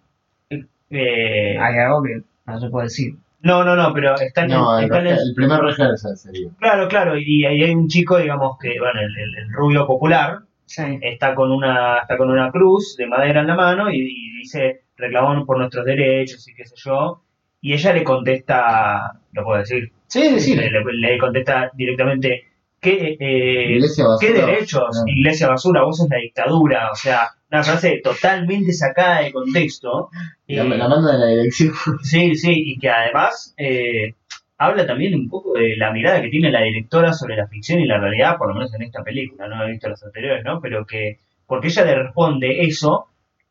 eh, 0.91 1.57
Hay 1.59 1.79
algo 1.79 2.03
que 2.03 2.23
no 2.47 2.61
se 2.61 2.69
puede 2.69 2.87
decir. 2.87 3.15
No, 3.43 3.65
no, 3.65 3.77
no, 3.77 3.93
pero 3.93 4.15
están 4.15 4.51
en, 4.51 4.59
no, 4.59 4.79
el, 4.79 4.85
están 4.85 5.07
en- 5.07 5.15
el 5.15 5.35
primer 5.35 5.61
rehearsal 5.61 6.17
sería. 6.17 6.49
claro, 6.59 6.89
claro, 6.89 7.17
y 7.19 7.45
ahí 7.45 7.63
hay 7.63 7.75
un 7.75 7.89
chico, 7.89 8.17
digamos 8.19 8.57
que, 8.61 8.79
bueno, 8.79 9.01
el, 9.01 9.17
el- 9.17 9.45
el 9.45 9.53
rubio 9.53 9.87
popular, 9.87 10.39
Sí. 10.65 10.99
está 11.03 11.35
con 11.35 11.53
una 11.53 11.99
está 11.99 12.17
con 12.17 12.31
una 12.31 12.51
cruz 12.51 12.97
de 12.97 13.07
madera 13.07 13.41
en 13.41 13.47
la 13.49 13.55
mano 13.57 13.91
y, 13.91 13.97
y 13.99 14.37
dice 14.39 14.85
reclamamos 14.97 15.45
por 15.47 15.59
nuestros 15.59 15.85
derechos 15.85 16.49
y 16.49 16.55
qué 16.55 16.65
sé 16.65 16.75
yo 16.79 17.23
y 17.61 17.75
ella 17.75 17.93
le 17.93 18.05
contesta 18.05 19.13
lo 19.33 19.45
puedo 19.45 19.59
decir 19.59 19.93
Sí, 20.07 20.41
sí, 20.41 20.55
le, 20.57 20.71
le- 20.71 20.83
le 20.95 21.19
contesta 21.19 21.71
directamente 21.75 22.45
qué 22.81 23.17
eh, 23.21 23.73
Iglesia 23.73 24.05
qué 24.19 24.33
derechos 24.33 25.03
No. 25.05 25.13
iglesia 25.13 25.49
basura 25.49 25.83
vos 25.83 25.99
sos 25.99 26.09
la 26.09 26.17
dictadura 26.19 26.91
o 26.91 26.95
sea 26.95 27.29
una 27.53 27.63
frase 27.63 28.01
totalmente 28.03 28.73
sacada 28.73 29.21
de 29.21 29.33
contexto 29.33 30.11
La, 30.47 30.63
Eh, 30.63 30.69
la 30.79 30.89
manda 30.89 31.13
de 31.13 31.19
la 31.19 31.27
dirección. 31.27 31.73
Sí, 32.03 32.35
sí, 32.35 32.53
y 32.55 32.79
que 32.79 32.91
además 32.91 33.55
eh, 33.59 34.15
habla 34.59 34.87
también 34.87 35.15
un 35.15 35.29
poco 35.29 35.55
de 35.55 35.77
la 35.77 35.93
mirada 35.93 36.23
que 36.23 36.29
tiene 36.29 36.51
la 36.51 36.63
directora 36.63 37.13
sobre 37.13 37.37
la 37.37 37.47
ficción 37.49 37.81
y 37.81 37.87
la 37.87 37.99
realidad, 37.99 38.37
por 38.39 38.49
lo 38.49 38.55
menos 38.55 38.73
en 38.75 38.83
esta 38.83 39.03
película, 39.03 39.49
no 39.49 39.65
he 39.67 39.71
visto 39.73 39.89
las 39.89 40.03
anteriores, 40.03 40.45
¿no? 40.45 40.61
Pero 40.61 40.87
que, 40.87 41.19
porque 41.47 41.69
ella 41.69 41.85
le 41.85 41.95
responde 42.03 42.63
eso 42.65 43.09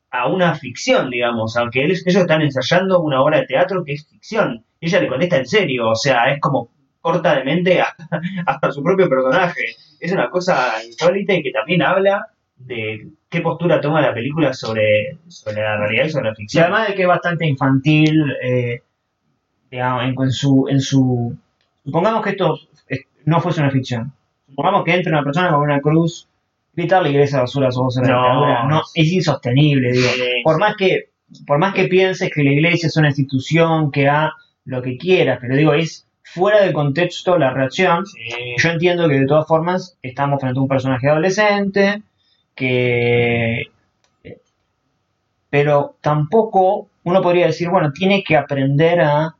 a 0.09 0.27
una 0.27 0.55
ficción, 0.55 1.09
digamos, 1.09 1.55
aunque 1.57 1.83
él- 1.83 1.91
ellos 1.91 2.15
están 2.15 2.41
ensayando 2.41 2.99
una 3.01 3.21
obra 3.21 3.39
de 3.39 3.45
teatro 3.47 3.83
que 3.85 3.93
es 3.93 4.07
ficción, 4.07 4.65
y 4.79 4.87
ella 4.87 4.99
le 4.99 5.07
contesta 5.07 5.37
en 5.37 5.45
serio, 5.45 5.89
o 5.89 5.95
sea, 5.95 6.31
es 6.33 6.39
como 6.41 6.69
corta 6.99 7.35
de 7.35 7.43
mente 7.43 7.81
hasta, 7.81 8.21
hasta 8.45 8.71
su 8.71 8.83
propio 8.83 9.07
personaje. 9.09 9.61
Es 9.99 10.11
una 10.11 10.29
cosa 10.29 10.83
insólita 10.85 11.33
y 11.33 11.43
que 11.43 11.51
también 11.51 11.81
habla 11.81 12.27
de 12.65 13.07
qué 13.29 13.41
postura 13.41 13.79
toma 13.81 14.01
la 14.01 14.13
película 14.13 14.53
sobre, 14.53 15.17
sobre 15.27 15.61
la 15.61 15.77
realidad 15.77 16.05
y 16.05 16.09
sobre 16.09 16.25
la 16.27 16.31
Y 16.33 16.35
ficción. 16.35 16.63
además 16.65 16.87
de 16.87 16.95
que 16.95 17.01
es 17.03 17.07
bastante 17.07 17.45
infantil, 17.47 18.23
eh, 18.43 18.81
digamos, 19.69 20.03
en, 20.03 20.15
en 20.21 20.31
su, 20.31 20.67
en 20.69 20.79
su... 20.81 21.35
Supongamos 21.83 22.23
que 22.23 22.31
esto 22.31 22.57
es- 22.87 23.05
no 23.25 23.39
fuese 23.41 23.61
una 23.61 23.71
ficción. 23.71 24.11
Supongamos 24.47 24.83
que 24.83 24.93
entra 24.95 25.11
una 25.13 25.23
persona 25.23 25.49
con 25.51 25.61
una 25.61 25.79
cruz, 25.79 26.27
gritar 26.73 27.01
la 27.03 27.09
iglesia 27.09 27.39
basura 27.39 27.71
somos 27.71 27.95
una 27.97 28.09
No. 28.09 28.15
dictadura. 28.21 28.63
No, 28.65 28.81
es 28.93 29.11
insostenible, 29.11 29.91
digo. 29.91 30.07
Sí, 30.09 30.21
Por 30.43 30.55
sí. 30.55 30.59
más 30.59 30.75
que, 30.75 31.09
por 31.47 31.57
más 31.57 31.73
que 31.73 31.85
pienses 31.85 32.29
que 32.33 32.43
la 32.43 32.51
iglesia 32.51 32.87
es 32.87 32.97
una 32.97 33.07
institución 33.07 33.91
que 33.91 34.07
ha 34.09 34.33
lo 34.65 34.81
que 34.81 34.97
quieras, 34.97 35.39
pero 35.41 35.55
digo, 35.55 35.73
es 35.73 36.05
fuera 36.23 36.61
de 36.63 36.71
contexto 36.73 37.37
la 37.37 37.51
reacción. 37.51 38.05
Sí. 38.05 38.19
Yo 38.57 38.69
entiendo 38.69 39.07
que 39.09 39.19
de 39.21 39.25
todas 39.25 39.47
formas 39.47 39.97
estamos 40.01 40.39
frente 40.39 40.59
a 40.59 40.61
un 40.61 40.67
personaje 40.67 41.09
adolescente 41.09 42.03
que... 42.55 43.71
Pero 45.49 45.97
tampoco 46.01 46.89
uno 47.03 47.21
podría 47.21 47.47
decir, 47.47 47.69
bueno, 47.69 47.91
tiene 47.91 48.23
que 48.23 48.37
aprender 48.37 49.01
a... 49.01 49.35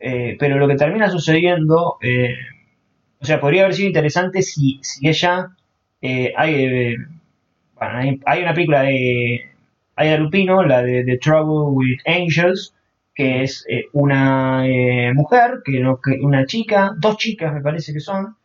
eh, 0.00 0.36
pero 0.38 0.58
lo 0.58 0.68
que 0.68 0.76
termina 0.76 1.10
sucediendo, 1.10 1.98
eh, 2.02 2.36
o 3.20 3.24
sea, 3.26 3.40
podría 3.40 3.62
haber 3.64 3.74
sido 3.74 3.88
interesante 3.88 4.42
si, 4.42 4.80
si 4.82 5.08
ella... 5.08 5.50
eh, 6.02 6.32
hay, 6.36 6.54
eh, 6.64 6.96
bueno, 7.74 7.98
hay, 7.98 8.20
hay 8.26 8.42
una 8.42 8.54
película 8.54 8.82
de 8.82 9.50
Aida 9.96 10.18
Lupino, 10.18 10.64
la 10.64 10.82
de 10.82 11.04
The 11.04 11.18
Trouble 11.18 11.72
with 11.76 11.98
Angels, 12.06 12.74
que 13.14 13.42
es 13.44 13.64
eh, 13.68 13.86
una 13.92 14.64
mujer, 15.14 15.62
que, 15.64 15.80
no- 15.80 16.00
que 16.00 16.12
una 16.22 16.46
chica, 16.46 16.94
dos 16.98 17.16
chicas 17.18 17.54
me 17.54 17.62
parece 17.62 17.92
que 17.92 18.00
son, 18.00 18.36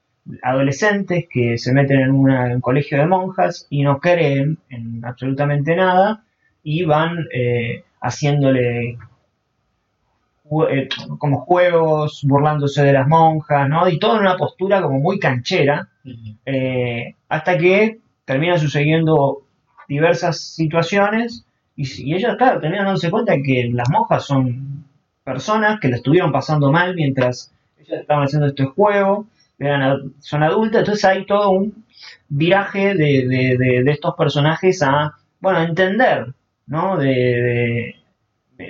adolescentes 0.42 1.26
que 1.30 1.58
se 1.58 1.74
meten 1.74 2.00
en, 2.02 2.12
una- 2.12 2.46
en 2.48 2.54
un 2.56 2.62
colegio 2.62 2.98
de 3.00 3.06
monjas 3.08 3.68
y 3.70 3.84
no 3.84 4.00
creen 4.00 4.58
en 4.70 5.04
absolutamente 5.06 5.76
nada 5.76 6.24
y 6.64 6.84
van 6.86 7.26
eh, 7.34 7.84
haciéndole 8.02 8.98
eh, 10.70 10.90
como 11.20 11.42
juegos, 11.42 12.22
burlándose 12.24 12.84
de 12.84 12.94
las 12.94 13.08
monjas, 13.08 13.70
¿no? 13.70 13.88
Y 13.88 14.00
todo 14.00 14.16
en 14.16 14.22
una 14.22 14.38
postura 14.38 14.82
como 14.82 15.00
muy 15.00 15.20
canchera, 15.20 15.90
eh, 16.46 17.16
hasta 17.28 17.58
que 17.58 18.00
terminan 18.26 18.60
sucediendo 18.60 19.44
diversas 19.88 20.40
situaciones 20.42 21.46
y, 21.76 22.10
y 22.12 22.16
ellos, 22.16 22.36
claro, 22.38 22.60
terminan 22.60 22.86
dándose 22.86 23.12
cuenta 23.12 23.36
que 23.44 23.70
las 23.72 23.90
monjas 23.90 24.26
son 24.26 24.86
personas 25.24 25.80
que 25.80 25.90
la 25.90 25.98
estuvieron 25.98 26.32
pasando 26.32 26.72
mal 26.72 26.96
mientras 26.96 27.54
ellas 27.78 28.02
estaban 28.02 28.24
haciendo 28.26 28.48
este 28.48 28.66
juego, 28.66 29.28
eran 29.60 30.14
son 30.20 30.44
adultas, 30.44 30.80
entonces 30.82 31.06
hay 31.06 31.26
todo 31.26 31.52
un 31.52 31.86
viraje 32.30 32.96
de, 32.96 33.28
de- 33.28 33.58
de- 33.84 33.92
estos 33.92 34.16
personajes 34.16 34.82
a, 34.84 35.14
bueno, 35.40 35.60
a 35.60 35.64
entender, 35.66 36.28
¿no? 36.68 36.98
De, 36.98 37.96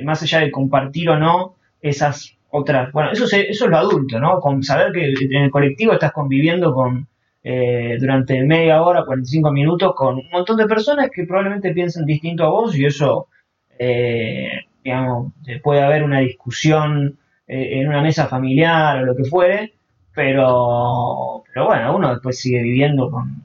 más 0.03 0.21
allá 0.23 0.39
de 0.39 0.51
compartir 0.51 1.09
o 1.09 1.17
no 1.17 1.55
esas 1.81 2.35
otras, 2.51 2.91
bueno, 2.91 3.11
eso, 3.11 3.27
se- 3.27 3.49
eso 3.49 3.65
es 3.65 3.71
lo 3.71 3.77
adulto, 3.77 4.19
¿no? 4.19 4.39
Con 4.39 4.63
saber 4.63 4.91
que 4.91 5.13
en 5.13 5.43
el 5.43 5.51
colectivo 5.51 5.93
estás 5.93 6.11
conviviendo 6.11 6.73
con 6.73 7.07
eh, 7.43 7.97
durante 7.99 8.41
media 8.43 8.81
hora, 8.81 9.05
45 9.05 9.51
minutos 9.51 9.93
con 9.95 10.15
un 10.17 10.29
montón 10.31 10.57
de 10.57 10.65
personas 10.67 11.09
que 11.13 11.25
probablemente 11.25 11.73
piensen 11.73 12.05
distinto 12.05 12.43
a 12.45 12.49
vos 12.49 12.75
y 12.77 12.85
eso, 12.85 13.27
eh, 13.77 14.49
digamos, 14.83 15.31
eh, 15.47 15.59
puede 15.61 15.81
haber 15.81 16.03
una 16.03 16.19
discusión 16.19 17.17
eh, 17.47 17.79
en 17.79 17.87
una 17.87 18.01
mesa 18.01 18.27
familiar 18.27 19.01
o 19.01 19.05
lo 19.05 19.15
que 19.15 19.23
fuere, 19.23 19.73
pero, 20.13 21.43
pero 21.53 21.65
bueno, 21.65 21.95
uno 21.95 22.11
después 22.11 22.39
sigue 22.39 22.61
viviendo 22.61 23.09
con, 23.09 23.43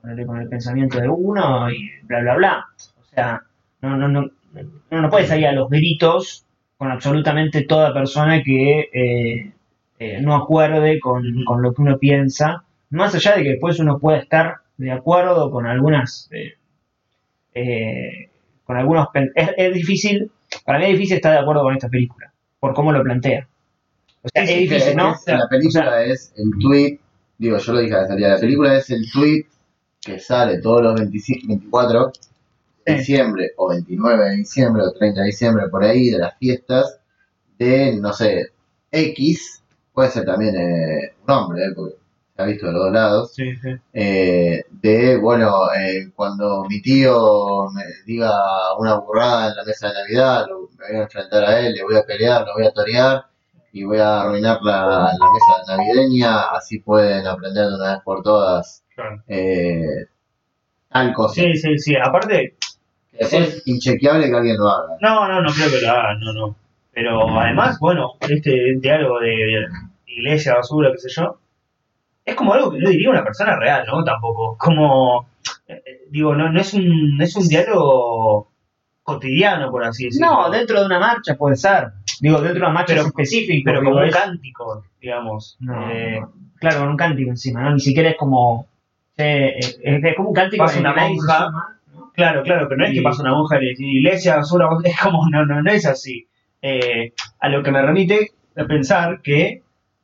con, 0.00 0.10
el, 0.10 0.26
con 0.26 0.40
el 0.40 0.48
pensamiento 0.48 1.00
de 1.00 1.08
uno 1.08 1.70
y 1.70 1.90
bla, 2.02 2.20
bla, 2.20 2.34
bla. 2.36 2.66
O 3.00 3.14
sea, 3.14 3.42
no, 3.80 3.96
no, 3.96 4.08
no, 4.08 4.30
uno 4.90 5.02
no 5.02 5.10
puede 5.10 5.26
salir 5.26 5.46
a 5.46 5.52
los 5.52 5.68
gritos 5.68 6.44
con 6.76 6.90
absolutamente 6.90 7.62
toda 7.62 7.94
persona 7.94 8.42
que 8.42 8.90
eh, 8.92 9.52
eh, 9.98 10.20
no 10.20 10.34
acuerde 10.34 11.00
con, 11.00 11.44
con 11.44 11.62
lo 11.62 11.72
que 11.72 11.82
uno 11.82 11.98
piensa, 11.98 12.64
más 12.90 13.14
allá 13.14 13.36
de 13.36 13.42
que 13.42 13.50
después 13.50 13.78
uno 13.78 13.98
pueda 13.98 14.18
estar 14.18 14.56
de 14.76 14.90
acuerdo 14.90 15.50
con 15.50 15.66
algunas 15.66 16.28
eh, 17.54 18.28
con 18.64 18.76
algunos 18.76 19.08
es, 19.14 19.50
es 19.56 19.74
difícil 19.74 20.30
para 20.64 20.78
mí 20.78 20.86
es 20.86 20.92
difícil 20.92 21.16
estar 21.16 21.32
de 21.32 21.38
acuerdo 21.38 21.62
con 21.62 21.74
esta 21.74 21.88
película 21.88 22.32
por 22.58 22.74
cómo 22.74 22.92
lo 22.92 23.02
plantea 23.02 23.46
o 24.24 24.28
sea, 24.28 24.46
Sí, 24.46 24.52
es 24.52 24.58
sí, 24.58 24.68
que- 24.68 24.74
difícil, 24.74 24.96
¿no? 24.96 25.14
que 25.24 25.32
La 25.32 25.48
película 25.48 26.02
es 26.04 26.32
el 26.36 26.50
tweet, 26.60 26.98
digo, 27.38 27.58
yo 27.58 27.72
lo 27.72 27.78
dije 27.80 27.94
a 27.94 28.02
la 28.02 28.08
salida, 28.08 28.28
la 28.30 28.38
película 28.38 28.74
es 28.76 28.90
el 28.90 29.10
tweet 29.12 29.44
que 30.00 30.18
sale 30.18 30.58
todos 30.60 30.82
los 30.82 30.94
25, 31.00 31.46
24 31.48 32.12
de 32.86 32.94
diciembre, 32.96 33.52
o 33.56 33.68
29 33.68 34.24
de 34.30 34.36
diciembre, 34.36 34.82
o 34.82 34.92
30 34.92 35.20
de 35.20 35.26
diciembre, 35.28 35.68
por 35.68 35.82
ahí, 35.84 36.10
de 36.10 36.18
las 36.18 36.36
fiestas, 36.38 36.98
de, 37.58 37.96
no 38.00 38.12
sé, 38.12 38.52
X, 38.90 39.62
puede 39.92 40.10
ser 40.10 40.24
también 40.24 40.54
eh, 40.56 41.14
un 41.26 41.30
hombre, 41.30 41.64
eh, 41.64 41.72
porque 41.74 41.94
se 42.36 42.42
ha 42.42 42.44
visto 42.46 42.66
de 42.66 42.72
los 42.72 42.82
dos 42.84 42.92
lados, 42.92 43.32
Sí, 43.34 43.54
sí. 43.56 43.70
eh, 43.94 44.64
de, 44.70 45.16
bueno, 45.16 45.72
eh, 45.72 46.10
cuando 46.14 46.64
mi 46.68 46.82
tío 46.82 47.70
me 47.72 47.82
diga 48.04 48.30
una 48.78 48.98
burrada 48.98 49.48
en 49.50 49.56
la 49.56 49.64
mesa 49.64 49.88
de 49.88 49.94
Navidad, 49.94 50.46
lo- 50.48 50.68
me 50.78 50.86
voy 50.88 50.96
a 50.96 51.02
enfrentar 51.04 51.44
a 51.44 51.60
él, 51.60 51.72
le 51.74 51.82
voy 51.84 51.96
a 51.96 52.02
pelear, 52.02 52.44
lo 52.46 52.54
voy 52.54 52.66
a 52.66 52.72
torear 52.72 53.24
y 53.74 53.82
voy 53.82 53.98
a 53.98 54.20
arruinar 54.22 54.58
la, 54.62 54.86
la 54.86 55.26
mesa 55.32 55.76
navideña, 55.76 56.42
así 56.52 56.78
pueden 56.78 57.26
aprender 57.26 57.66
de 57.66 57.74
una 57.74 57.94
vez 57.94 58.02
por 58.04 58.22
todas 58.22 58.84
Claro. 58.94 59.20
eh, 59.26 60.06
tal 60.88 61.12
cosa. 61.12 61.34
Sí, 61.34 61.56
sí, 61.56 61.76
sí. 61.78 61.96
Aparte, 61.96 62.54
es 63.12 63.62
inchequeable 63.66 64.28
que 64.30 64.36
alguien 64.36 64.56
lo 64.56 64.68
haga. 64.68 64.96
no, 65.00 65.26
no, 65.26 65.42
no 65.42 65.50
creo 65.52 65.68
que 65.68 65.84
lo 65.84 65.90
hagan, 65.90 66.20
no, 66.20 66.32
no. 66.32 66.56
Pero 66.92 67.28
además, 67.40 67.76
bueno, 67.80 68.12
este 68.20 68.76
diálogo 68.78 69.18
de 69.18 69.66
iglesia, 70.06 70.54
basura, 70.54 70.92
qué 70.92 70.98
sé 70.98 71.08
yo, 71.10 71.40
es 72.24 72.36
como 72.36 72.54
algo 72.54 72.70
que 72.70 72.78
no 72.78 72.88
diría 72.88 73.10
una 73.10 73.24
persona 73.24 73.56
real, 73.58 73.84
¿no? 73.88 74.04
Tampoco. 74.04 74.56
Como, 74.56 75.26
eh, 75.66 75.82
eh, 75.84 76.00
digo, 76.10 76.32
no, 76.36 76.48
no 76.48 76.60
es 76.60 76.72
un, 76.74 77.16
no 77.18 77.24
es 77.24 77.34
un 77.34 77.48
diálogo 77.48 78.52
cotidiano, 79.02 79.72
por 79.72 79.82
así 79.84 80.04
decirlo. 80.04 80.28
no 80.44 80.50
dentro 80.50 80.78
de 80.78 80.86
una 80.86 81.00
marcha 81.00 81.34
puede 81.34 81.56
ser 81.56 81.88
digo 82.28 82.40
dentro 82.40 82.54
de 82.54 82.60
una 82.66 82.70
marcha 82.74 82.94
Pero- 82.94 83.06
específica 83.06 83.70
pero 83.72 83.84
como 83.84 83.96
un 83.98 84.04
es- 84.04 84.14
cántico, 84.16 84.84
digamos. 85.00 85.56
No, 85.60 85.90
Eh, 85.90 86.18
no. 86.20 86.32
claro, 86.58 86.80
con 86.80 86.88
un 86.90 86.96
cántico 86.96 87.30
encima, 87.30 87.62
¿no? 87.62 87.74
Ni 87.74 87.80
siquiera 87.80 88.10
es 88.10 88.16
como. 88.16 88.66
eh, 89.16 89.54
es, 89.58 89.78
es 89.82 90.16
como 90.16 90.30
un 90.30 90.34
cántico 90.34 90.64
Pasa 90.64 90.80
una 90.80 90.94
monja. 90.94 91.48
Claro, 92.14 92.42
claro, 92.42 92.66
pero 92.68 92.78
no 92.80 92.86
es 92.86 92.92
que 92.92 93.02
pasa 93.02 93.22
una 93.22 93.32
monja 93.32 93.56
y 93.58 93.64
le 93.64 93.70
dice 93.70 93.84
iglesia, 93.84 94.36
basura, 94.36 94.68
es 94.84 95.00
como, 95.00 95.28
no, 95.30 95.44
no, 95.46 95.62
no 95.62 95.70
es 95.70 95.86
así. 95.86 96.26
Eh, 96.62 97.12
a 97.40 97.48
lo 97.48 97.62
que 97.62 97.70
me 97.70 97.82
remite 97.82 98.30
a 98.56 98.64
pensar 98.64 99.20
que 99.22 99.62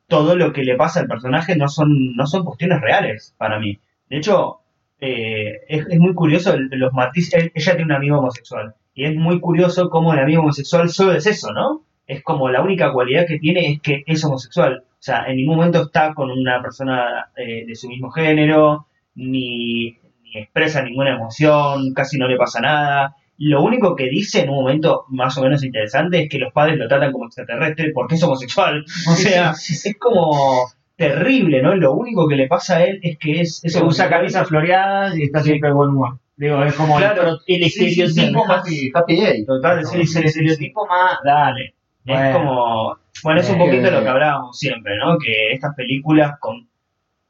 todo 0.08 0.34
lo 0.36 0.52
que 0.52 0.62
le 0.64 0.76
pasa 0.76 1.00
al 1.00 1.06
personaje 1.08 1.56
no 1.56 1.68
son, 1.68 2.14
no 2.16 2.26
son 2.26 2.44
cuestiones 2.44 2.80
reales 2.80 3.34
para 3.38 3.58
mí. 3.60 3.78
De 4.08 4.16
hecho, 4.18 4.56
eh, 5.00 5.60
es, 5.68 5.86
es 5.88 5.98
muy 5.98 6.14
curioso 6.14 6.52
el- 6.54 6.68
los 6.72 6.92
matices. 6.92 7.50
Ella 7.54 7.72
tiene 7.76 7.84
un 7.84 7.92
amigo 7.92 8.18
homosexual 8.18 8.74
y 8.94 9.04
es 9.04 9.14
muy 9.16 9.40
curioso 9.40 9.88
cómo 9.88 10.12
el 10.12 10.18
amigo 10.18 10.42
homosexual 10.42 10.88
solo 10.90 11.12
es 11.14 11.26
eso, 11.26 11.52
¿no? 11.52 11.82
Es 12.10 12.24
como 12.24 12.48
la 12.48 12.60
única 12.60 12.92
cualidad 12.92 13.24
que 13.26 13.38
tiene 13.38 13.70
es 13.70 13.80
que 13.80 14.02
es 14.04 14.24
homosexual. 14.24 14.82
O 14.84 15.02
sea, 15.02 15.26
en 15.28 15.36
ningún 15.36 15.56
momento 15.56 15.82
está 15.82 16.12
con 16.12 16.30
una 16.30 16.60
persona 16.60 17.30
eh, 17.36 17.64
de 17.64 17.74
su 17.76 17.88
mismo 17.88 18.10
género, 18.10 18.86
ni, 19.14 19.96
ni 20.24 20.40
expresa 20.40 20.82
ninguna 20.82 21.14
emoción, 21.14 21.94
casi 21.94 22.18
no 22.18 22.26
le 22.26 22.36
pasa 22.36 22.60
nada. 22.60 23.14
Lo 23.38 23.62
único 23.62 23.94
que 23.94 24.08
dice 24.08 24.40
en 24.40 24.50
un 24.50 24.56
momento 24.56 25.04
más 25.08 25.38
o 25.38 25.42
menos 25.42 25.62
interesante 25.62 26.24
es 26.24 26.28
que 26.28 26.38
los 26.38 26.52
padres 26.52 26.78
lo 26.78 26.88
tratan 26.88 27.12
como 27.12 27.26
extraterrestre 27.26 27.92
porque 27.94 28.16
es 28.16 28.22
homosexual. 28.24 28.84
O 29.08 29.14
sea, 29.14 29.52
es 29.52 29.96
como 29.98 30.68
terrible, 30.96 31.62
¿no? 31.62 31.76
Lo 31.76 31.92
único 31.92 32.26
que 32.26 32.34
le 32.34 32.48
pasa 32.48 32.78
a 32.78 32.84
él 32.84 32.98
es 33.02 33.18
que 33.18 33.40
es... 33.40 33.64
es 33.64 33.72
Se 33.72 33.82
usa 33.84 34.10
camisas 34.10 34.48
floreadas 34.48 35.16
y 35.16 35.22
está 35.22 35.40
siempre 35.42 35.68
de 35.68 35.74
buen 35.74 35.90
humor. 35.90 36.18
Digo, 36.36 36.62
es 36.64 36.74
como 36.74 36.98
el 36.98 37.04
Claro, 37.04 37.38
el, 37.46 37.64
sí, 37.64 37.70
sí, 37.70 37.90
sí, 37.90 38.02
estereotipo 38.02 38.42
sí, 38.42 38.48
más. 38.48 38.58
Happy, 38.60 38.90
happy 38.92 39.16
gay. 39.16 39.44
Total, 39.44 39.78
el 39.78 40.00
estereotipo 40.00 40.86
más. 40.86 41.18
Dale. 41.24 41.74
Es 42.04 42.36
como, 42.36 42.96
bueno, 43.24 43.40
es 43.40 43.50
un 43.50 43.58
poquito 43.58 43.90
lo 43.90 44.02
que 44.02 44.08
hablábamos 44.08 44.58
siempre, 44.58 44.96
¿no? 44.98 45.18
Que 45.18 45.52
estas 45.52 45.74
películas 45.74 46.38
con 46.40 46.68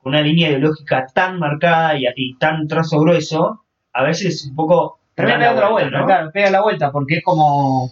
una 0.05 0.23
línea 0.23 0.49
ideológica 0.49 1.07
tan 1.13 1.39
marcada 1.39 1.97
y, 1.99 2.05
y 2.17 2.37
tan 2.39 2.67
trazo 2.69 3.01
grueso, 3.01 3.65
a 3.93 4.03
veces 4.05 4.47
un 4.49 4.55
poco... 4.57 4.99
Termina 5.15 5.39
dan 5.39 5.55
la 5.57 5.61
pegando 5.61 5.61
la 5.67 5.73
vuelta, 5.73 5.99
¿no? 6.01 6.07
claro, 6.07 6.31
pega 6.33 6.51
la 6.51 6.63
vuelta, 6.63 6.93
porque 6.93 7.17
es 7.17 7.23
como 7.23 7.91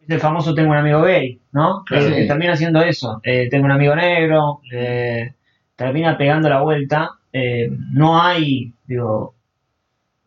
es 0.00 0.08
el 0.10 0.20
famoso 0.20 0.54
tengo 0.54 0.70
un 0.70 0.76
amigo 0.78 1.02
gay, 1.02 1.40
¿no? 1.52 1.82
Claro. 1.84 2.06
Que- 2.08 2.14
que 2.14 2.26
termina 2.26 2.52
haciendo 2.54 2.80
eso. 2.82 3.20
Eh, 3.22 3.48
tengo 3.50 3.66
un 3.66 3.72
amigo 3.72 3.94
negro, 3.94 4.60
eh, 4.72 5.34
termina 5.76 6.16
pegando 6.16 6.48
la 6.48 6.60
vuelta. 6.62 7.10
eh, 7.32 7.70
no 7.92 8.20
hay, 8.22 8.72
digo, 8.86 9.34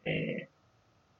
eh, 0.04 0.50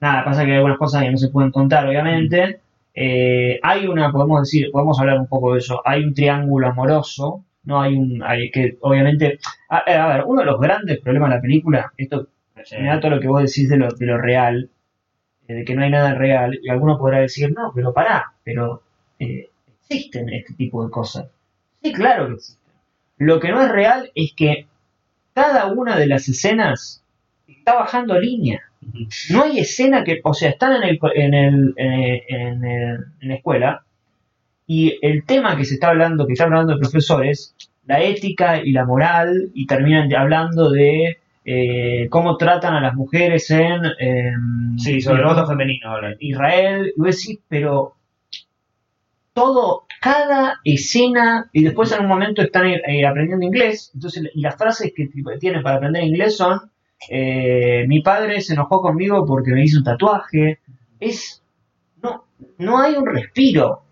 nada, 0.00 0.24
pasa 0.24 0.44
que 0.44 0.50
hay 0.52 0.56
algunas 0.58 0.78
cosas 0.78 1.02
que 1.02 1.10
no 1.10 1.16
se 1.16 1.28
pueden 1.30 1.50
contar, 1.50 1.86
obviamente. 1.86 2.60
Eh, 2.96 3.60
hay 3.62 3.86
una, 3.86 4.10
podemos 4.10 4.40
decir, 4.42 4.70
podemos 4.72 4.98
hablar 5.00 5.18
un 5.20 5.28
poco 5.28 5.52
de 5.52 5.58
eso. 5.60 5.82
Hay 5.84 6.02
un 6.02 6.14
triángulo 6.14 6.68
amoroso, 6.68 7.44
no 7.64 7.80
hay 7.82 7.94
un, 7.96 8.22
hay 8.24 8.50
que, 8.50 8.78
obviamente, 8.80 9.38
a, 9.68 9.78
a 9.78 10.08
ver, 10.16 10.24
uno 10.26 10.40
de 10.40 10.46
los 10.46 10.58
grandes 10.60 10.98
problemas 11.00 11.28
de 11.30 11.36
la 11.36 11.42
película, 11.42 11.92
esto 11.96 12.28
Sí. 12.64 12.76
me 12.80 12.88
da 12.88 12.98
todo 12.98 13.12
lo 13.12 13.20
que 13.20 13.28
vos 13.28 13.42
decís 13.42 13.68
de 13.68 13.76
lo, 13.76 13.88
de 13.90 14.06
lo 14.06 14.18
real, 14.18 14.70
eh, 15.46 15.54
de 15.54 15.64
que 15.64 15.74
no 15.76 15.82
hay 15.84 15.90
nada 15.90 16.14
real, 16.14 16.58
y 16.60 16.68
alguno 16.70 16.98
podrá 16.98 17.18
decir, 17.20 17.52
no, 17.54 17.70
pero 17.74 17.92
pará, 17.92 18.32
pero 18.42 18.82
eh, 19.20 19.50
existen 19.68 20.30
este 20.30 20.54
tipo 20.54 20.82
de 20.84 20.90
cosas. 20.90 21.28
Sí, 21.82 21.92
claro 21.92 22.26
que 22.28 22.34
existen. 22.34 22.72
Lo 23.18 23.38
que 23.38 23.50
no 23.50 23.60
es 23.62 23.70
real 23.70 24.10
es 24.16 24.32
que 24.34 24.66
cada 25.34 25.66
una 25.72 25.96
de 25.96 26.06
las 26.08 26.28
escenas 26.28 27.04
está 27.46 27.74
bajando 27.74 28.18
línea. 28.18 28.62
No 29.30 29.42
hay 29.44 29.58
escena 29.58 30.04
que, 30.04 30.20
o 30.22 30.34
sea, 30.34 30.50
están 30.50 30.82
en 30.82 30.82
el, 30.84 30.98
en 31.14 31.34
el, 31.34 31.74
eh, 31.76 32.24
en 32.28 32.64
el- 32.64 33.04
en 33.20 33.28
la 33.28 33.34
escuela 33.34 33.84
y 34.66 34.98
el 35.02 35.24
tema 35.24 35.56
que 35.56 35.64
se 35.64 35.74
está 35.74 35.88
hablando, 35.88 36.26
que 36.26 36.32
está 36.34 36.44
hablando 36.44 36.72
de 36.74 36.78
profesores, 36.80 37.54
la 37.86 38.02
ética 38.02 38.60
y 38.62 38.72
la 38.72 38.84
moral, 38.84 39.50
y 39.54 39.66
terminan 39.66 40.12
hablando 40.14 40.70
de 40.70 41.18
eh, 41.48 42.08
cómo 42.10 42.36
tratan 42.36 42.74
a 42.74 42.80
las 42.80 42.94
mujeres 42.94 43.48
en 43.52 43.80
em, 44.00 44.76
Sí, 44.78 45.00
sobre 45.00 45.20
el 45.22 45.28
voto 45.28 45.46
femenino. 45.46 45.90
Israel, 46.18 46.92
y 46.96 47.00
decís, 47.02 47.38
pero 47.48 47.94
todo, 49.32 49.84
cada 50.00 50.60
escena, 50.64 51.48
y 51.52 51.62
después 51.62 51.92
en 51.92 52.00
un 52.02 52.08
momento 52.08 52.42
están 52.42 52.66
eh, 52.68 53.06
aprendiendo 53.06 53.44
inglés, 53.44 53.90
entonces 53.94 54.24
y 54.34 54.40
las 54.40 54.56
frases 54.56 54.92
que 54.96 55.08
tienen 55.38 55.62
para 55.62 55.76
aprender 55.76 56.04
inglés 56.04 56.36
son 56.36 56.58
eh, 57.10 57.84
mi 57.88 58.00
padre 58.02 58.40
se 58.40 58.54
enojó 58.54 58.80
conmigo 58.80 59.24
porque 59.26 59.52
me 59.52 59.64
hizo 59.64 59.78
un 59.78 59.84
tatuaje. 59.84 60.60
Es. 61.00 61.42
No, 62.02 62.24
no 62.58 62.78
hay 62.78 62.94
un 62.94 63.06
respiro. 63.06 63.82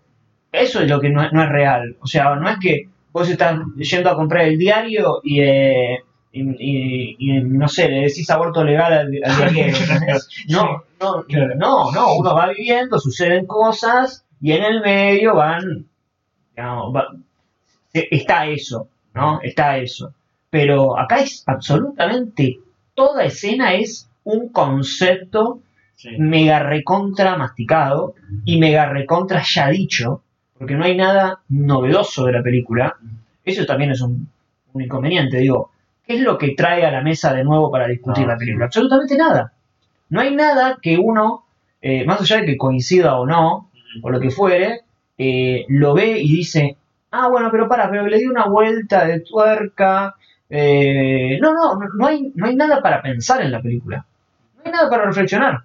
Eso 0.51 0.81
es 0.81 0.89
lo 0.89 0.99
que 0.99 1.09
no, 1.09 1.23
es- 1.23 1.33
no 1.33 1.43
es 1.43 1.49
real. 1.49 1.97
O 2.01 2.07
sea, 2.07 2.35
no 2.35 2.49
es 2.49 2.57
que 2.59 2.89
vos 3.11 3.29
estás 3.29 3.59
yendo 3.77 4.09
a 4.09 4.15
comprar 4.15 4.45
el 4.45 4.57
diario 4.57 5.19
y, 5.23 5.39
eh, 5.41 5.99
y, 6.31 6.41
y- 6.41 7.15
y, 7.19 7.39
no 7.41 7.67
sé, 7.67 7.89
le 7.89 8.01
decís 8.01 8.29
aborto 8.29 8.63
legal 8.63 8.91
al, 8.93 9.11
al 9.23 9.53
diario. 9.53 9.75
No, 10.49 10.83
no, 10.99 11.23
no, 11.55 11.91
no, 11.91 12.15
uno 12.17 12.35
va 12.35 12.49
viviendo, 12.49 12.99
suceden 12.99 13.45
cosas 13.45 14.25
y 14.41 14.51
en 14.53 14.63
el 14.63 14.81
medio 14.81 15.35
van. 15.35 15.85
digamos, 16.55 16.95
va- 16.95 17.15
e- 17.93 18.07
está 18.11 18.45
eso, 18.47 18.87
¿no? 19.13 19.39
Está 19.41 19.77
eso. 19.77 20.13
Pero 20.49 20.97
acá 20.97 21.19
es 21.19 21.43
absolutamente 21.47 22.59
toda 22.95 23.23
escena 23.25 23.73
es 23.75 24.09
un 24.23 24.49
concepto 24.49 25.59
Sí. 25.97 26.09
mega 26.17 26.59
recontra 26.59 27.37
masticado 27.37 28.15
y 28.43 28.59
mega 28.59 28.85
recontra 28.89 29.41
ya 29.45 29.69
dicho 29.69 30.21
porque 30.57 30.75
no 30.75 30.83
hay 30.83 30.97
nada 30.97 31.39
novedoso 31.47 32.25
de 32.25 32.33
la 32.33 32.43
película. 32.43 32.97
Eso 33.45 33.65
también 33.65 33.91
es 33.91 34.01
un, 34.01 34.27
un 34.73 34.81
inconveniente, 34.81 35.37
digo. 35.37 35.71
¿Qué 36.05 36.15
es 36.15 36.21
lo 36.21 36.37
que 36.37 36.49
trae 36.55 36.85
a 36.85 36.91
la 36.91 37.01
mesa 37.01 37.33
de 37.33 37.43
nuevo 37.45 37.71
para 37.71 37.87
discutir 37.87 38.25
No, 38.25 38.33
la 38.33 38.37
película? 38.37 38.65
sí. 38.65 38.67
Absolutamente 38.67 39.15
nada. 39.17 39.53
No 40.09 40.19
hay 40.19 40.35
nada 40.35 40.77
que 40.81 40.97
uno, 40.97 41.45
eh, 41.81 42.03
más 42.05 42.19
allá 42.21 42.37
de 42.41 42.45
que 42.45 42.57
coincida 42.57 43.15
o 43.17 43.25
no, 43.25 43.69
o 44.01 44.09
lo 44.09 44.19
que 44.19 44.29
fuere, 44.31 44.81
eh, 45.17 45.65
lo 45.69 45.93
ve 45.93 46.19
y 46.19 46.29
dice, 46.29 46.75
ah, 47.11 47.29
bueno, 47.29 47.49
pero 47.51 47.67
para, 47.69 47.89
pero 47.89 48.05
le 48.07 48.17
di 48.17 48.25
una 48.25 48.47
vuelta 48.47 49.05
de 49.05 49.21
tuerca. 49.21 50.15
Eh, 50.49 51.37
no, 51.41 51.53
no, 51.53 51.79
no, 51.97 52.07
hay, 52.07 52.31
no 52.35 52.45
hay 52.47 52.55
nada 52.55 52.81
para 52.81 53.01
pensar 53.01 53.41
en 53.41 53.51
la 53.51 53.61
película. 53.61 54.05
No 54.57 54.61
hay 54.65 54.71
nada 54.71 54.89
para 54.89 55.05
reflexionar. 55.05 55.59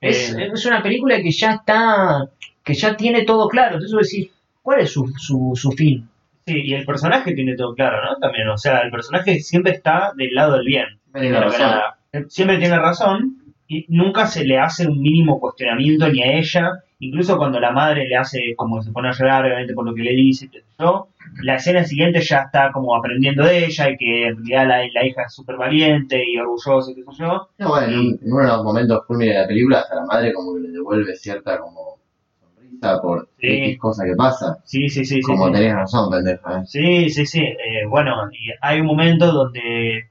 Es, 0.00 0.34
Eh. 0.34 0.50
es 0.52 0.66
una 0.66 0.82
película 0.82 1.16
que 1.22 1.30
ya 1.30 1.52
está, 1.54 2.28
que 2.64 2.74
ya 2.74 2.96
tiene 2.96 3.22
todo 3.24 3.48
claro. 3.48 3.74
Entonces 3.74 3.94
vos 3.94 4.08
decís, 4.10 4.30
¿cuál 4.62 4.80
es 4.80 4.90
su, 4.92 5.06
su, 5.16 5.52
su 5.54 5.72
fin? 5.72 6.08
Sí, 6.46 6.60
y 6.64 6.74
el 6.74 6.84
personaje 6.84 7.34
tiene 7.34 7.54
todo 7.54 7.74
claro, 7.74 7.98
¿no? 8.04 8.16
También, 8.18 8.48
o 8.48 8.58
sea, 8.58 8.80
el 8.80 8.90
personaje 8.90 9.38
siempre 9.40 9.72
está 9.72 10.12
del 10.16 10.34
lado 10.34 10.54
del 10.54 10.66
bien. 10.66 10.86
Tiene 11.12 11.38
razón. 11.40 11.60
nada. 11.60 11.98
Siempre 12.28 12.58
tiene 12.58 12.78
razón 12.78 13.36
y 13.68 13.86
nunca 13.88 14.26
se 14.26 14.44
le 14.44 14.58
hace 14.58 14.86
un 14.88 15.00
mínimo 15.00 15.38
cuestionamiento 15.40 16.08
ni 16.08 16.22
a 16.22 16.32
ella. 16.38 16.82
Incluso 17.04 17.36
cuando 17.36 17.58
la 17.60 17.72
madre 17.72 18.06
le 18.08 18.16
hace, 18.16 18.54
como 18.56 18.80
se 18.82 18.92
pone 18.92 19.08
a 19.08 19.12
llorar, 19.12 19.44
obviamente 19.44 19.74
por 19.74 19.84
lo 19.84 19.92
que 19.94 20.02
le 20.02 20.12
dice, 20.12 20.48
yo, 20.78 21.08
la 21.42 21.56
escena 21.56 21.84
siguiente 21.84 22.20
ya 22.20 22.42
está 22.42 22.70
como 22.72 22.94
aprendiendo 22.96 23.44
de 23.44 23.66
ella 23.66 23.90
y 23.90 23.96
que 23.96 24.26
en 24.28 24.36
realidad 24.46 24.68
la, 24.68 24.88
la 25.00 25.06
hija 25.06 25.22
es 25.26 25.34
súper 25.34 25.56
valiente 25.56 26.22
y 26.24 26.38
orgullosa, 26.38 26.92
qué 26.94 27.02
sé 27.02 27.18
yo. 27.18 27.48
No, 27.58 27.68
bueno, 27.70 27.86
en, 27.88 27.98
un- 27.98 28.20
en 28.22 28.32
uno 28.32 28.42
de 28.42 28.48
los 28.48 28.64
momentos 28.64 29.00
culmines 29.06 29.34
de 29.34 29.40
la 29.42 29.46
película, 29.48 29.80
hasta 29.80 29.96
la 29.96 30.04
madre 30.06 30.32
como 30.32 30.54
que 30.54 30.60
le 30.60 30.68
devuelve 30.70 31.16
cierta 31.16 31.58
como 31.58 31.98
sonrisa 32.40 33.00
por 33.02 33.28
Sí. 33.40 33.48
X 33.48 33.78
cosa 33.80 34.04
que 34.04 34.14
pasa. 34.14 34.58
Sí, 34.64 34.88
sí, 34.88 35.04
sí, 35.04 35.16
sí. 35.16 35.22
como 35.22 35.46
sí. 35.48 35.52
tenés 35.54 35.74
razón, 35.74 36.08
pendeja. 36.10 36.60
¿eh? 36.60 36.62
Sí, 36.66 37.10
sí, 37.10 37.26
sí. 37.26 37.40
Eh, 37.40 37.84
bueno, 37.88 38.14
y 38.32 38.50
hay 38.60 38.80
un 38.80 38.86
momento 38.86 39.32
donde 39.32 40.08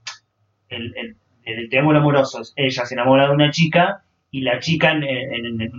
el, 0.70 0.94
el, 0.98 1.16
el 1.46 1.70
triángulo 1.70 2.00
amoroso, 2.00 2.42
ella 2.56 2.86
se 2.86 2.94
enamora 2.96 3.28
de 3.28 3.34
una 3.36 3.52
chica 3.52 4.04
y 4.32 4.42
la 4.42 4.60
chica 4.60 4.92
en, 4.94 5.06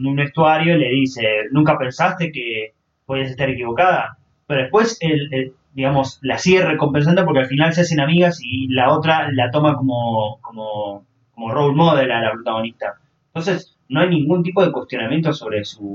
un 0.06 0.16
vestuario 0.16 0.76
le 0.76 0.88
dice, 0.90 1.22
¿nunca 1.52 1.78
pensaste 1.78 2.30
que 2.32 2.74
podías 3.06 3.30
estar 3.30 3.48
equivocada? 3.50 4.18
Pero 4.46 4.62
después, 4.62 4.98
el, 5.00 5.32
el- 5.32 5.52
digamos, 5.74 6.18
la 6.22 6.36
sigue 6.38 6.62
recompensando 6.64 7.24
porque 7.24 7.40
al 7.40 7.46
final 7.46 7.72
se 7.72 7.80
hacen 7.80 8.00
amigas 8.00 8.38
y 8.42 8.68
la 8.68 8.90
otra 8.92 9.30
la 9.32 9.50
toma 9.50 9.74
como, 9.74 10.38
como, 10.42 11.06
como 11.34 11.50
role 11.54 11.74
model 11.74 12.12
a 12.12 12.20
la 12.20 12.32
protagonista. 12.32 12.98
Entonces, 13.28 13.76
no 13.88 14.00
hay 14.00 14.10
ningún 14.10 14.42
tipo 14.42 14.64
de 14.64 14.70
cuestionamiento 14.70 15.32
sobre 15.32 15.64
su, 15.64 15.94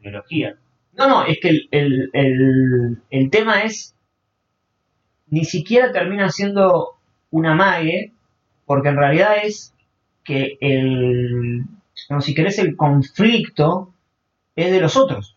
ideología. 0.00 0.56
No, 0.94 1.08
no, 1.08 1.24
es 1.24 1.38
que 1.40 1.48
el, 1.70 2.10
el, 2.12 2.98
el 3.10 3.30
tema 3.30 3.62
es, 3.62 3.94
ni 5.28 5.44
siquiera 5.44 5.92
termina 5.92 6.28
siendo 6.30 6.96
una 7.30 7.54
mague, 7.54 8.12
porque 8.66 8.88
en 8.88 8.96
realidad 8.96 9.34
es 9.42 9.74
que 10.24 10.56
el, 10.60 11.64
como 12.08 12.20
si 12.20 12.34
querés, 12.34 12.58
el 12.58 12.76
conflicto 12.76 13.92
es 14.56 14.70
de 14.70 14.80
los 14.80 14.96
otros. 14.96 15.36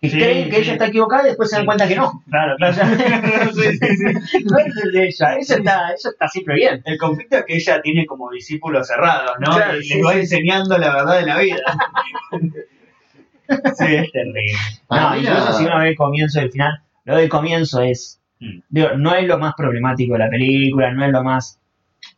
Que 0.00 0.10
Sí, 0.10 0.16
creen 0.16 0.48
que 0.48 0.56
sí. 0.56 0.62
ella 0.62 0.72
está 0.74 0.86
equivocada 0.86 1.24
y 1.24 1.26
después 1.28 1.50
se 1.50 1.56
dan 1.56 1.66
cuenta 1.66 1.88
que 1.88 1.96
no. 1.96 2.22
Claro, 2.30 2.54
claro. 2.56 2.76
Sí. 3.52 4.44
No 4.44 4.58
es 4.58 4.76
el 4.84 4.92
de 4.92 5.06
ella, 5.08 5.34
eso 5.36 5.56
está, 5.56 5.90
eso 5.92 6.10
está 6.10 6.28
siempre 6.28 6.54
bien. 6.54 6.82
El 6.84 6.98
conflicto 6.98 7.38
es 7.38 7.44
que 7.44 7.56
ella 7.56 7.82
tiene 7.82 8.06
como 8.06 8.30
discípulos 8.30 8.86
cerrados, 8.86 9.32
¿no? 9.40 9.50
Claro, 9.56 9.80
y 9.80 9.88
les 9.88 10.06
va 10.06 10.14
enseñando 10.14 10.78
la 10.78 10.94
verdad 10.94 11.18
de 11.18 11.26
la 11.26 11.38
vida. 11.38 11.62
sí, 13.76 13.84
es 13.94 14.12
terrible. 14.12 14.52
No, 14.90 15.16
incluso 15.16 15.52
si 15.58 15.64
uno 15.64 15.78
ve 15.78 15.88
el 15.88 15.96
comienzo 15.96 16.40
y 16.40 16.44
el 16.44 16.52
final, 16.52 16.80
lo 17.04 17.16
del 17.16 17.28
comienzo 17.28 17.82
es, 17.82 18.14
Mm. 18.40 18.60
digo, 18.68 18.90
no 18.96 19.16
es 19.16 19.26
lo 19.26 19.36
más 19.36 19.54
problemático 19.56 20.12
de 20.12 20.20
la 20.20 20.30
película, 20.30 20.92
no 20.92 21.04
es 21.04 21.10
lo 21.10 21.24
más, 21.24 21.58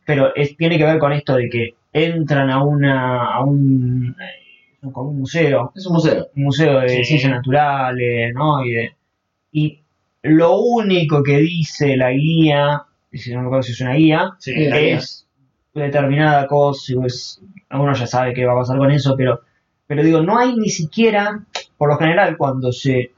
pero 0.04 0.34
es, 0.36 0.54
tiene 0.54 0.76
que 0.76 0.84
ver 0.84 0.98
con 0.98 1.14
esto 1.14 1.34
de 1.36 1.48
que 1.48 1.74
entran 1.92 2.50
a 2.50 2.62
una, 2.62 3.34
a 3.34 3.44
un, 3.44 4.14
eh, 4.20 4.86
como 4.92 5.10
un 5.10 5.18
museo, 5.20 5.72
Es 5.74 5.86
un 5.86 5.94
museo. 5.94 6.28
un 6.36 6.44
museo 6.44 6.80
de 6.80 6.88
Sí. 6.88 7.04
ciencias 7.04 7.32
naturales, 7.32 8.32
¿no? 8.34 8.64
Y, 8.64 8.70
de- 8.72 8.94
y 9.52 9.80
lo 10.22 10.58
único 10.58 11.22
que 11.22 11.38
dice 11.38 11.96
la 11.96 12.10
guía, 12.12 12.82
y 13.10 13.18
si 13.18 13.32
no 13.32 13.40
me 13.40 13.46
acuerdo 13.46 13.62
si 13.64 13.72
es 13.72 13.80
una 13.80 13.94
guía, 13.94 14.32
Sí, 14.38 14.52
es 14.56 15.26
determinada 15.74 16.46
cosa, 16.46 16.92
pues, 16.96 17.40
uno 17.70 17.92
ya 17.94 18.06
sabe 18.06 18.34
qué 18.34 18.44
va 18.44 18.52
a 18.52 18.56
pasar 18.56 18.76
con 18.78 18.90
eso, 18.90 19.14
pero, 19.16 19.40
pero 19.86 20.02
digo, 20.02 20.20
no 20.20 20.38
hay 20.38 20.56
ni 20.56 20.68
siquiera, 20.68 21.44
por 21.78 21.88
lo 21.90 21.96
general, 21.96 22.36
cuando 22.36 22.72
se, 22.72 23.12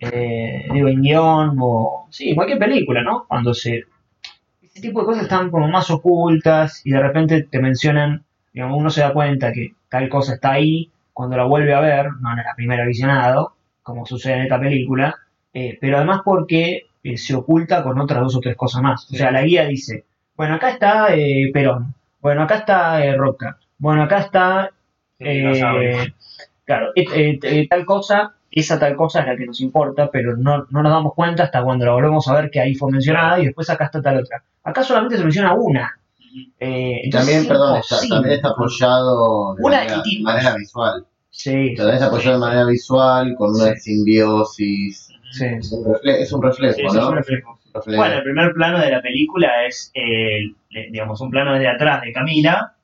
eh, 0.00 0.66
digo, 0.72 0.88
en 0.88 1.02
guion 1.02 1.56
o, 1.60 2.06
sí, 2.10 2.34
cualquier 2.34 2.58
película, 2.58 3.02
¿no? 3.02 3.24
Cuando 3.28 3.52
se, 3.54 3.84
ese 4.76 4.88
tipo 4.88 5.00
de 5.00 5.06
cosas 5.06 5.22
están 5.22 5.50
como 5.50 5.68
más 5.68 5.90
ocultas 5.90 6.82
y 6.84 6.90
de 6.90 7.00
repente 7.00 7.44
te 7.44 7.60
mencionan, 7.60 8.24
digamos, 8.52 8.78
uno 8.78 8.90
se 8.90 9.00
da 9.00 9.14
cuenta 9.14 9.50
que 9.50 9.72
tal 9.88 10.06
cosa 10.10 10.34
está 10.34 10.52
ahí 10.52 10.90
cuando 11.14 11.34
la 11.38 11.44
vuelve 11.44 11.72
a 11.72 11.80
ver, 11.80 12.08
no 12.20 12.30
en 12.32 12.36
la 12.36 12.54
primera 12.54 12.84
visionado, 12.84 13.54
como 13.82 14.04
sucede 14.04 14.34
en 14.34 14.42
esta 14.42 14.60
película, 14.60 15.16
eh, 15.54 15.78
pero 15.80 15.96
además 15.96 16.20
porque 16.22 16.88
eh, 17.02 17.16
se 17.16 17.34
oculta 17.34 17.82
con 17.82 17.98
otras 17.98 18.20
dos 18.20 18.36
o 18.36 18.40
tres 18.40 18.54
cosas 18.54 18.82
más. 18.82 19.10
O 19.10 19.14
sea, 19.14 19.30
la 19.30 19.40
guía 19.44 19.64
dice, 19.64 20.04
bueno, 20.36 20.56
acá 20.56 20.68
está 20.68 21.14
eh, 21.16 21.50
Perón, 21.54 21.94
bueno, 22.20 22.42
acá 22.42 22.56
está 22.56 23.14
Roca, 23.14 23.58
bueno, 23.78 24.02
acá 24.02 24.18
está, 24.18 24.72
claro, 26.66 26.92
tal 27.70 27.86
cosa, 27.86 28.34
esa 28.60 28.78
tal 28.78 28.96
cosa 28.96 29.20
es 29.20 29.26
la 29.26 29.36
que 29.36 29.46
nos 29.46 29.60
importa, 29.60 30.10
pero 30.10 30.36
no, 30.36 30.66
no 30.70 30.82
nos 30.82 30.92
damos 30.92 31.14
cuenta 31.14 31.44
hasta 31.44 31.62
cuando 31.62 31.84
la 31.86 31.92
volvemos 31.92 32.26
a 32.28 32.34
ver 32.40 32.50
que 32.50 32.60
ahí 32.60 32.74
fue 32.74 32.90
mencionada 32.90 33.38
y 33.40 33.46
después 33.46 33.68
acá 33.70 33.86
está 33.86 34.00
tal 34.02 34.18
otra. 34.18 34.42
Acá 34.64 34.82
solamente 34.82 35.16
se 35.16 35.22
menciona 35.24 35.54
una. 35.54 35.98
Eh, 36.60 37.00
entonces 37.04 37.10
también, 37.12 37.40
es 37.42 37.46
perdón, 37.46 37.76
está, 37.78 37.96
también 38.08 38.34
está 38.34 38.48
apoyado 38.50 39.54
de 39.54 39.62
Una 39.62 39.76
manera, 39.78 39.96
de 40.02 40.22
manera 40.22 40.54
visual. 40.56 41.06
Sí, 41.30 41.74
También 41.76 41.94
está 41.96 42.06
apoyado 42.06 42.32
de 42.40 42.46
manera 42.46 42.64
visual, 42.64 43.34
con 43.36 43.50
una 43.54 43.74
simbiosis. 43.76 45.08
sí. 45.32 45.44
Es 45.44 45.72
un, 45.72 45.84
refle- 45.84 46.16
es 46.20 46.32
un 46.32 46.42
reflejo, 46.42 46.74
Sí, 46.74 46.80
sí, 46.80 46.86
es 46.86 46.94
¿no? 46.94 47.08
un 47.08 47.14
reflejo. 47.16 47.58
Reflejo. 47.74 47.98
Bueno, 48.00 48.14
el 48.16 48.22
primer 48.22 48.52
plano 48.54 48.78
de 48.80 48.90
la 48.90 49.02
película 49.02 49.66
es, 49.66 49.90
eh, 49.94 50.54
digamos, 50.90 51.20
un 51.20 51.30
plano 51.30 51.52
desde 51.52 51.68
atrás 51.68 52.00
de 52.02 52.12
Camila, 52.12 52.74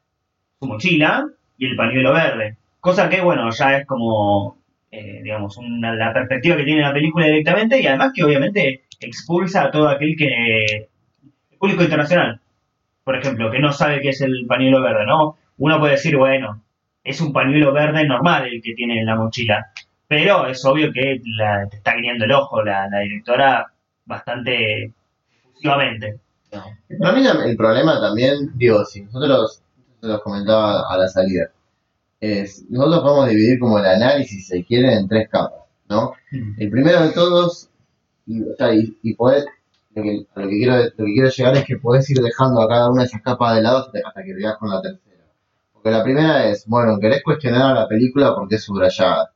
su 0.61 0.67
mochila 0.67 1.27
y 1.57 1.67
el 1.67 1.77
pañuelo 1.77 2.13
verde. 2.13 2.57
Cosa 2.81 3.09
que, 3.09 3.21
bueno, 3.23 3.51
ya 3.51 3.79
es 3.79 3.87
como, 3.87 4.59
eh, 4.93 5.21
digamos, 5.23 5.57
una- 5.57 5.95
la 5.95 6.13
perspectiva 6.13 6.57
que 6.57 6.65
tiene 6.65 6.83
la 6.83 6.93
película 6.93 7.27
directamente 7.27 7.81
y 7.81 7.87
además 7.87 8.13
que 8.15 8.25
obviamente 8.25 8.85
expulsa 9.01 9.65
a 9.65 9.71
todo 9.71 9.89
aquel 9.89 10.15
que... 10.17 10.27
el 11.51 11.59
público 11.59 11.83
internacional, 11.83 12.41
por 13.05 13.17
ejemplo, 13.17 13.51
que 13.51 13.59
no 13.59 13.73
sabe 13.73 14.01
qué 14.01 14.11
es 14.11 14.21
el 14.21 14.47
pañuelo 14.47 14.83
verde, 14.83 15.07
¿no? 15.07 15.37
Uno 15.59 15.79
puede 15.81 15.93
decir, 15.95 16.17
bueno, 16.17 16.63
es 17.05 17.21
un 17.21 17.33
pañuelo 17.33 17.73
verde 17.73 18.07
normal 18.07 18.47
el 18.47 18.63
que 18.63 18.75
tiene 18.75 19.01
en 19.01 19.07
la 19.07 19.17
mochila, 19.17 19.73
pero 20.09 20.47
es 20.47 20.65
obvio 20.65 20.93
que 20.93 21.21
la, 21.25 21.67
te 21.71 21.79
está 21.79 21.97
guiando 21.97 22.25
el 22.25 22.33
ojo 22.33 22.63
la, 22.63 22.89
directora 23.03 23.67
bastante 24.05 24.93
efusivamente. 25.49 26.19
Para 27.01 27.13
mí 27.15 27.25
el 27.27 27.57
problema 27.57 28.01
también, 28.01 28.51
digo, 28.55 28.85
si 28.85 29.03
nosotros, 29.05 29.63
se 30.01 30.07
los 30.07 30.21
comentaba 30.21 30.83
a 30.93 30.99
la 30.99 31.09
salida, 31.09 31.51
es, 32.23 32.65
nosotros 32.71 33.03
podemos 33.03 33.29
dividir 33.31 33.61
como 33.61 33.79
el 33.81 33.87
análisis, 33.87 34.47
si 34.49 34.59
se 34.59 34.65
quiere, 34.65 34.95
en 34.95 35.09
tres 35.09 35.29
capas, 35.31 35.63
¿no? 35.91 36.15
El 36.59 36.71
primero 36.71 37.03
de 37.03 37.11
todos, 37.11 37.69
y, 38.27 38.43
o 38.43 38.57
sea, 38.57 38.75
y, 38.75 38.99
y 39.03 39.15
podés- 39.17 39.47
lo 39.95 40.03
que, 40.05 40.27
a 40.35 40.41
lo 40.41 40.49
que 40.49 40.57
quiero, 40.59 40.77
lo 40.79 41.07
que 41.07 41.15
quiero 41.15 41.31
llegar 41.31 41.57
es 41.59 41.65
que 41.67 41.77
podés 41.79 42.11
ir 42.11 42.19
dejando 42.21 42.63
a 42.63 42.69
cada 42.69 42.91
una 42.91 43.03
de 43.03 43.09
esas 43.09 43.23
capas 43.23 43.57
de 43.57 43.63
lado 43.63 43.79
hasta, 44.05 44.23
que 44.25 44.35
llegas 44.35 44.59
con 44.59 44.71
la 44.71 44.83
tercera. 44.83 45.25
Porque 45.73 45.91
la 45.91 46.05
primera 46.05 46.47
es, 46.49 46.67
bueno, 46.67 46.99
querés 47.01 47.23
cuestionar 47.25 47.73
a 47.77 47.81
la 47.83 47.89
película 47.89 48.35
porque 48.35 48.57
es 48.57 48.65
subrayada. 48.65 49.33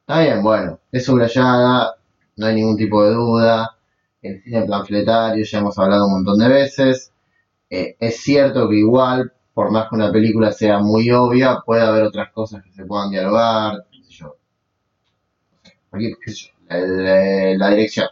Está 0.00 0.20
bien, 0.22 0.42
bueno, 0.42 0.80
es 0.92 1.04
subrayada, 1.06 1.96
no 2.36 2.46
hay 2.46 2.54
ningún 2.56 2.76
tipo 2.76 3.04
de 3.04 3.14
duda. 3.14 3.76
El 4.22 4.42
cine 4.42 4.66
panfletario 4.66 5.44
ya 5.44 5.58
hemos 5.58 5.78
hablado 5.78 6.06
un 6.06 6.14
montón 6.14 6.38
de 6.38 6.48
veces. 6.48 7.12
Eh, 7.70 7.96
es 8.00 8.18
cierto 8.22 8.68
que 8.68 8.76
igual, 8.76 9.32
por 9.54 9.70
más 9.70 9.88
que 9.88 9.96
una 9.96 10.12
película 10.12 10.52
sea 10.52 10.78
muy 10.78 11.10
obvia, 11.10 11.60
puede 11.64 11.82
haber 11.82 12.04
otras 12.04 12.32
cosas 12.32 12.62
que 12.62 12.72
se 12.72 12.84
puedan 12.84 13.10
dialogar, 13.10 13.86
qué 13.90 14.02
sé 14.04 14.12
yo. 14.12 14.36
Qué 15.92 16.32
sé 16.32 16.50
yo, 16.68 16.76
la 17.58 17.70
dirección. 17.70 18.08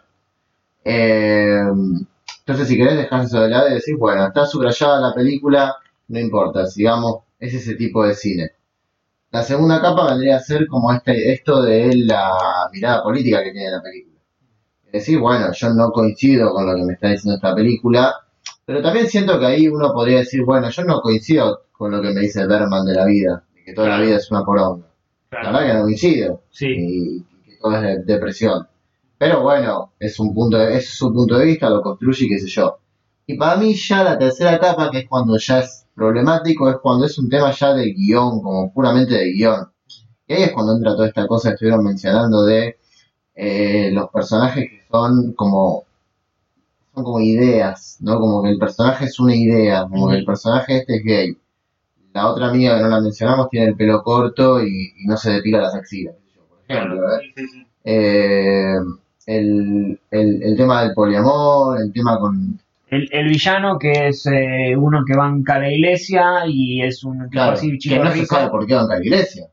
Eh, 0.85 1.61
entonces, 2.41 2.69
si 2.69 2.77
querés 2.77 2.97
dejar 2.97 3.25
eso 3.25 3.41
de 3.41 3.49
lado 3.49 3.69
y 3.69 3.75
decir, 3.75 3.97
bueno, 3.97 4.27
está 4.27 4.45
subrayada 4.47 5.01
la 5.01 5.15
película, 5.15 5.77
no 6.09 6.19
importa, 6.19 6.67
sigamos, 6.67 7.23
es 7.39 7.55
ese 7.55 7.75
tipo 7.77 8.05
de 8.05 8.15
cine. 8.15 8.51
La 9.31 9.43
segunda 9.45 9.81
capa 9.81 10.11
vendría 10.11 10.37
a 10.37 10.41
ser 10.41 10.67
como 10.67 10.93
este, 10.93 11.33
esto 11.33 11.63
de 11.63 11.95
la 11.95 12.33
mirada 12.73 13.03
política 13.03 13.45
que 13.45 13.53
tiene 13.53 13.71
la 13.71 13.83
película. 13.83 14.21
Es 14.87 14.93
decir, 14.93 15.21
bueno, 15.21 15.53
yo 15.53 15.71
no 15.71 15.93
coincido 15.93 16.53
con 16.53 16.67
lo 16.67 16.75
que 16.75 16.83
me 16.83 16.95
está 16.95 17.09
diciendo 17.11 17.37
esta 17.37 17.55
película, 17.55 18.13
pero 18.71 18.83
también 18.83 19.09
siento 19.09 19.37
que 19.41 19.47
ahí 19.47 19.67
uno 19.67 19.93
podría 19.93 20.19
decir, 20.19 20.45
bueno, 20.45 20.71
yo 20.71 20.85
no 20.85 21.01
coincido 21.01 21.63
con 21.73 21.91
lo 21.91 22.01
que 22.01 22.13
me 22.13 22.21
dice 22.21 22.47
Berman 22.47 22.85
de 22.87 22.95
la 22.95 23.05
vida, 23.05 23.43
de 23.53 23.65
que 23.65 23.73
toda 23.73 23.89
la 23.89 23.95
Claro. 23.97 24.07
vida 24.07 24.17
es 24.19 24.31
una 24.31 24.45
poronga. 24.45 24.87
La 25.33 25.39
verdad 25.51 25.67
que 25.67 25.75
no 25.75 25.83
coincido, 25.83 26.43
Sí, 26.51 26.67
y 26.69 27.23
que 27.45 27.57
todo 27.61 27.75
es 27.75 27.83
de- 27.83 28.05
depresión. 28.05 28.69
Pero 29.19 29.43
bueno, 29.43 29.93
es 29.99 30.21
un 30.21 30.33
punto 30.33 30.57
de, 30.57 30.77
es 30.77 30.89
su 30.91 31.13
punto 31.13 31.37
de 31.37 31.47
vista, 31.47 31.69
lo 31.69 31.83
construye 31.83 32.27
y 32.27 32.29
qué 32.29 32.39
sé 32.39 32.47
yo. 32.47 32.79
Y 33.27 33.37
para 33.37 33.57
mí 33.57 33.75
ya 33.75 34.05
la 34.05 34.17
tercera 34.17 34.55
etapa, 34.55 34.89
que 34.93 34.99
es 35.01 35.09
cuando 35.09 35.37
ya 35.37 35.59
es 35.59 35.87
problemático, 35.95 36.71
es 36.71 36.77
cuando 36.81 37.07
es 37.07 37.19
un 37.19 37.29
tema 37.29 37.51
ya 37.51 37.75
de 37.75 37.93
guion, 37.93 38.41
como 38.41 38.73
puramente 38.73 39.15
de 39.15 39.33
guion. 39.33 39.67
Y 40.29 40.33
ahí 40.35 40.43
es 40.45 40.53
cuando 40.53 40.77
entra 40.77 40.93
toda 40.95 41.09
esta 41.09 41.27
cosa 41.27 41.49
que 41.51 41.55
estuvieron 41.55 41.85
mencionando 41.85 42.45
de 42.45 42.77
eh, 43.35 43.91
los 43.93 44.09
personajes 44.11 44.65
que 44.71 44.81
son 44.91 45.33
como 45.35 45.85
son 47.01 47.05
como 47.05 47.21
ideas, 47.21 47.99
¿no? 48.01 48.19
Como 48.19 48.43
que 48.43 48.51
el 48.51 48.59
personaje 48.59 49.07
es 49.07 49.19
una 49.19 49.35
idea, 49.35 49.87
como 49.89 50.09
que 50.09 50.17
el 50.17 50.25
personaje 50.25 50.79
este 50.79 50.97
es 50.97 51.05
gay. 51.05 51.37
La 52.13 52.29
otra 52.29 52.49
amiga 52.49 52.77
que 52.77 52.83
no 52.83 52.89
la 52.89 53.01
mencionamos 53.01 53.49
tiene 53.49 53.67
el 53.69 53.77
pelo 53.77 54.03
corto 54.03 54.63
y, 54.63 54.93
y 54.99 55.07
no 55.07 55.17
se 55.17 55.33
depila 55.33 55.61
las 55.61 55.75
axilas, 55.75 56.15
por 56.37 56.59
ejemplo, 56.77 57.15
¿eh? 57.15 57.21
Sí, 57.23 57.33
sí, 57.37 57.49
sí. 57.49 57.67
Eh, 57.85 58.75
el, 59.27 60.01
el, 60.11 60.43
el 60.43 60.57
tema 60.57 60.83
del 60.83 60.93
poliamor, 60.95 61.81
el 61.81 61.93
tema 61.93 62.19
con... 62.19 62.61
El, 62.89 63.09
el 63.13 63.29
villano 63.29 63.79
que 63.79 64.09
es 64.09 64.27
eh, 64.27 64.75
uno 64.77 65.05
que 65.07 65.15
banca 65.15 65.61
la 65.61 65.71
iglesia 65.71 66.45
y 66.47 66.83
es 66.83 67.05
un 67.05 67.19
tipo 67.19 67.31
Claro, 67.31 67.53
así 67.53 67.79
que 67.79 67.99
no 67.99 68.11
se 68.11 68.27
sabe 68.27 68.51
por 68.51 68.67
qué 68.67 68.75
banca 68.75 68.99
la 68.99 69.05
iglesia. 69.05 69.47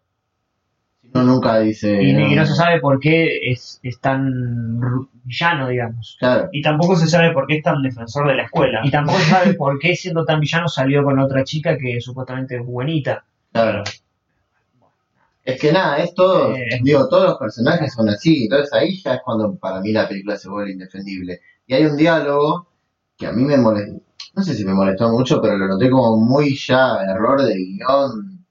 No, 1.17 1.33
nunca 1.33 1.59
dice... 1.59 2.01
Y, 2.01 2.09
y 2.11 2.35
no 2.35 2.45
se 2.45 2.53
sabe 2.55 2.79
por 2.79 2.99
qué 2.99 3.51
es, 3.51 3.79
es 3.83 3.99
tan 3.99 4.79
villano, 5.23 5.67
digamos. 5.69 6.15
Claro, 6.19 6.49
Y 6.51 6.61
tampoco 6.61 6.95
se 6.95 7.07
sabe 7.07 7.31
por 7.31 7.47
qué 7.47 7.57
es 7.57 7.63
tan 7.63 7.81
defensor 7.81 8.27
de 8.27 8.35
la 8.35 8.43
escuela. 8.43 8.81
Y 8.83 8.91
tampoco 8.91 9.17
se 9.19 9.29
sabe 9.29 9.53
por 9.53 9.77
qué, 9.79 9.95
siendo 9.95 10.25
tan 10.25 10.39
villano, 10.39 10.67
salió 10.67 11.03
con 11.03 11.19
otra 11.19 11.43
chica 11.43 11.77
que 11.77 11.99
supuestamente 12.01 12.55
es 12.57 12.65
buenita. 12.65 13.25
claro. 13.51 13.83
Es 15.43 15.61
que 15.61 15.71
nada, 15.71 15.97
es 15.99 16.13
todo, 16.13 16.53
Eh. 16.55 16.79
digo, 16.83 17.07
todos 17.07 17.23
los 17.29 17.37
personajes 17.37 17.93
son 17.93 18.09
así, 18.09 18.43
entonces 18.43 18.73
ahí 18.73 19.01
ya 19.01 19.13
es 19.13 19.21
cuando 19.23 19.55
para 19.55 19.79
mí 19.79 19.93
la 19.93 20.05
película 20.05 20.35
se 20.35 20.49
vuelve 20.49 20.73
indefendible. 20.73 21.39
Y 21.65 21.73
hay 21.73 21.85
un 21.85 21.95
diálogo 21.95 22.67
que 23.17 23.27
a 23.27 23.31
mí 23.31 23.45
me 23.45 23.55
molestó, 23.55 24.01
no 24.35 24.43
sé 24.43 24.53
si 24.55 24.65
me 24.65 24.73
molestó 24.73 25.09
mucho, 25.09 25.41
pero 25.41 25.57
lo 25.57 25.69
noté 25.69 25.89
como 25.89 26.17
muy 26.17 26.53
ya 26.57 26.97
error 27.01 27.41
de 27.41 27.55
guion 27.55 28.45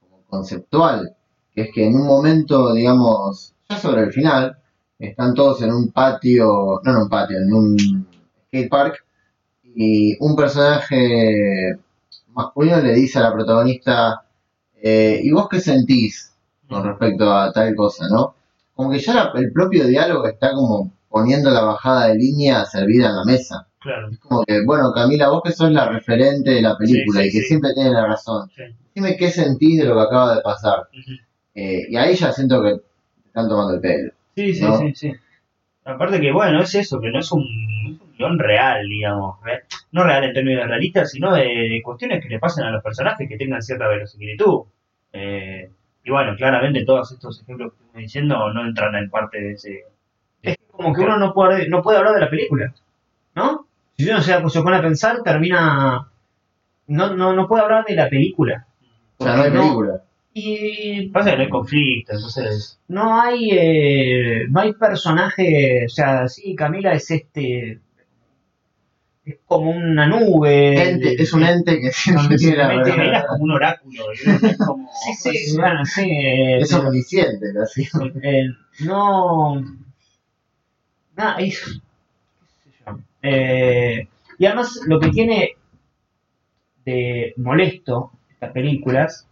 como 0.00 0.24
conceptual, 0.26 1.13
que 1.54 1.62
es 1.62 1.68
que 1.72 1.86
en 1.86 1.94
un 1.96 2.06
momento, 2.06 2.72
digamos, 2.74 3.54
ya 3.68 3.78
sobre 3.78 4.02
el 4.02 4.12
final, 4.12 4.56
están 4.98 5.34
todos 5.34 5.62
en 5.62 5.72
un 5.72 5.90
patio, 5.92 6.80
no 6.84 6.90
en 6.90 6.96
un 6.96 7.08
patio, 7.08 7.38
en 7.38 7.52
un 7.52 8.06
skate 8.48 8.68
park, 8.70 9.04
y 9.62 10.16
un 10.20 10.36
personaje 10.36 11.76
masculino 12.28 12.80
le 12.80 12.94
dice 12.94 13.18
a 13.18 13.22
la 13.22 13.32
protagonista, 13.32 14.22
eh, 14.82 15.20
¿y 15.22 15.30
vos 15.30 15.48
qué 15.48 15.60
sentís 15.60 16.32
con 16.68 16.84
respecto 16.84 17.32
a 17.32 17.52
tal 17.52 17.74
cosa, 17.74 18.06
no? 18.08 18.34
Como 18.74 18.90
que 18.90 18.98
ya 18.98 19.14
la- 19.14 19.32
el 19.34 19.52
propio 19.52 19.86
diálogo 19.86 20.26
está 20.26 20.52
como 20.52 20.92
poniendo 21.08 21.50
la 21.50 21.62
bajada 21.62 22.08
de 22.08 22.16
línea 22.16 22.64
servida 22.64 23.08
en 23.10 23.16
la 23.16 23.24
mesa. 23.24 23.68
Claro. 23.80 24.08
Es 24.10 24.18
como 24.18 24.42
que, 24.44 24.64
bueno, 24.64 24.92
Camila, 24.92 25.28
vos 25.28 25.42
que 25.44 25.52
sos 25.52 25.70
la 25.70 25.88
referente 25.88 26.50
de 26.50 26.62
la 26.62 26.76
película 26.76 27.20
Sí, 27.22 27.30
sí, 27.30 27.36
y 27.36 27.38
que 27.38 27.42
sí. 27.42 27.48
siempre 27.48 27.74
tenés 27.74 27.92
la 27.92 28.06
razón, 28.06 28.50
dime 28.94 29.16
qué 29.16 29.30
sentís 29.30 29.78
de 29.78 29.84
lo 29.84 29.94
que 29.94 30.00
acaba 30.02 30.34
de 30.36 30.42
pasar. 30.42 30.88
Eh, 31.54 31.86
y 31.88 31.96
ahí 31.96 32.14
ya 32.14 32.32
siento 32.32 32.62
que 32.62 32.70
te 32.74 33.28
están 33.28 33.48
tomando 33.48 33.74
el 33.74 33.80
pelo. 33.80 34.12
Sí, 34.34 34.54
sí, 34.54 34.64
¿No? 34.64 34.78
sí, 34.78 34.94
sí. 34.94 35.12
Aparte 35.84 36.20
que, 36.20 36.32
bueno, 36.32 36.62
es 36.62 36.74
eso, 36.74 37.00
que 37.00 37.10
no 37.10 37.18
es 37.20 37.30
un, 37.30 37.42
es 37.42 38.00
un 38.00 38.12
guion 38.16 38.38
real, 38.38 38.86
digamos. 38.88 39.38
¿eh? 39.46 39.64
No 39.92 40.02
real 40.02 40.24
en 40.24 40.32
términos 40.32 40.66
realistas, 40.66 41.10
sino 41.10 41.34
de, 41.34 41.42
de 41.42 41.82
cuestiones 41.84 42.22
que 42.22 42.30
le 42.30 42.38
pasan 42.38 42.64
a 42.66 42.70
los 42.70 42.82
personajes 42.82 43.28
que 43.28 43.36
tengan 43.36 43.62
cierta 43.62 43.86
verosimilitud. 43.86 44.62
Eh, 45.12 45.70
y 46.02 46.10
bueno, 46.10 46.34
claramente 46.36 46.84
todos 46.84 47.12
estos 47.12 47.42
ejemplos 47.42 47.72
que 47.74 47.84
estoy 47.84 48.02
diciendo 48.02 48.52
no 48.52 48.66
entran 48.66 48.94
en 48.94 49.10
parte 49.10 49.40
de 49.40 49.52
ese... 49.52 49.84
Es 50.42 50.56
como 50.70 50.94
que 50.94 51.02
uno 51.02 51.18
no 51.18 51.32
puede, 51.32 51.68
no 51.68 51.82
puede 51.82 51.98
hablar 51.98 52.14
de 52.14 52.20
la 52.20 52.30
película, 52.30 52.74
¿no? 53.34 53.66
Si 53.96 54.08
uno 54.08 54.20
se, 54.20 54.32
se 54.48 54.62
pone 54.62 54.76
a 54.76 54.82
pensar, 54.82 55.22
termina... 55.22 56.08
No, 56.86 57.14
no, 57.14 57.32
no 57.34 57.46
puede 57.46 57.62
hablar 57.62 57.84
de 57.84 57.94
la 57.94 58.08
película. 58.08 58.66
O 59.18 59.24
sea, 59.24 59.36
no 59.36 59.42
hay 59.42 59.50
película. 59.50 60.02
Y 60.36 61.08
Pasa 61.10 61.30
que 61.30 61.36
no 61.36 61.42
hay 61.44 61.48
conflicto, 61.48 62.12
entonces... 62.12 62.80
no 62.88 63.20
hay 63.20 63.50
eh, 63.52 64.46
no 64.50 64.60
hay 64.60 64.72
personaje, 64.72 65.84
o 65.86 65.88
sea, 65.88 66.26
sí, 66.28 66.54
Camila 66.56 66.92
es 66.92 67.10
este... 67.12 67.80
Es 69.24 69.38
como 69.46 69.70
una 69.70 70.06
nube. 70.06 70.74
Ente- 70.90 71.16
es 71.22 71.32
un 71.32 71.44
ente 71.44 71.80
que 71.80 71.86
la 71.86 71.92
se 71.92 72.12
mete- 72.12 72.56
verdad. 72.56 72.84
Camila 72.84 73.18
es 73.20 73.24
como 73.26 73.44
un 73.44 73.50
oráculo, 73.52 74.04
¿no? 74.26 74.48
es 74.48 74.58
como... 74.58 74.90
Sí, 75.22 75.34
sí, 75.36 75.56
bueno, 75.56 75.84
sí. 75.86 76.02
eh, 76.10 76.58
Es 76.58 76.72
omnisciente, 76.74 77.46
así. 77.62 77.88
Eh, 78.22 78.48
no. 78.80 79.62
Nada, 81.16 81.38
es-. 81.38 81.80
Eh, 83.22 84.08
y 84.38 84.46
además, 84.46 84.80
lo 84.86 85.00
que 85.00 85.08
tiene 85.08 85.56
de 86.84 87.32
molesto 87.38 88.12
estas 88.30 88.52
películas 88.52 89.26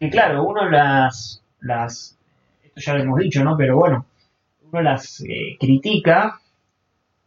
que, 0.00 0.10
claro, 0.10 0.44
uno 0.44 0.68
las. 0.68 1.42
las 1.60 2.18
esto 2.62 2.80
ya 2.80 2.94
lo 2.94 3.02
hemos 3.02 3.18
dicho, 3.20 3.42
¿no? 3.44 3.56
Pero 3.56 3.76
bueno, 3.76 4.06
uno 4.70 4.82
las 4.82 5.20
eh, 5.22 5.56
critica 5.58 6.40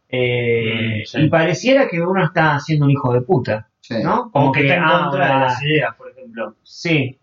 eh, 0.08 1.02
Mm, 1.02 1.06
sí. 1.06 1.20
y 1.22 1.28
pareciera 1.28 1.88
que 1.88 2.00
uno 2.00 2.24
está 2.24 2.56
haciendo 2.56 2.84
un 2.84 2.90
hijo 2.90 3.12
de 3.12 3.20
puta, 3.22 3.68
Sí. 3.80 3.94
¿no? 4.02 4.30
Como 4.30 4.52
que 4.52 4.62
está 4.62 4.74
en 4.76 4.82
ah, 4.84 5.10
de 5.12 5.18
las 5.18 5.62
ideas, 5.62 5.94
por 5.96 6.10
ejemplo. 6.10 6.54
Sí. 6.62 7.16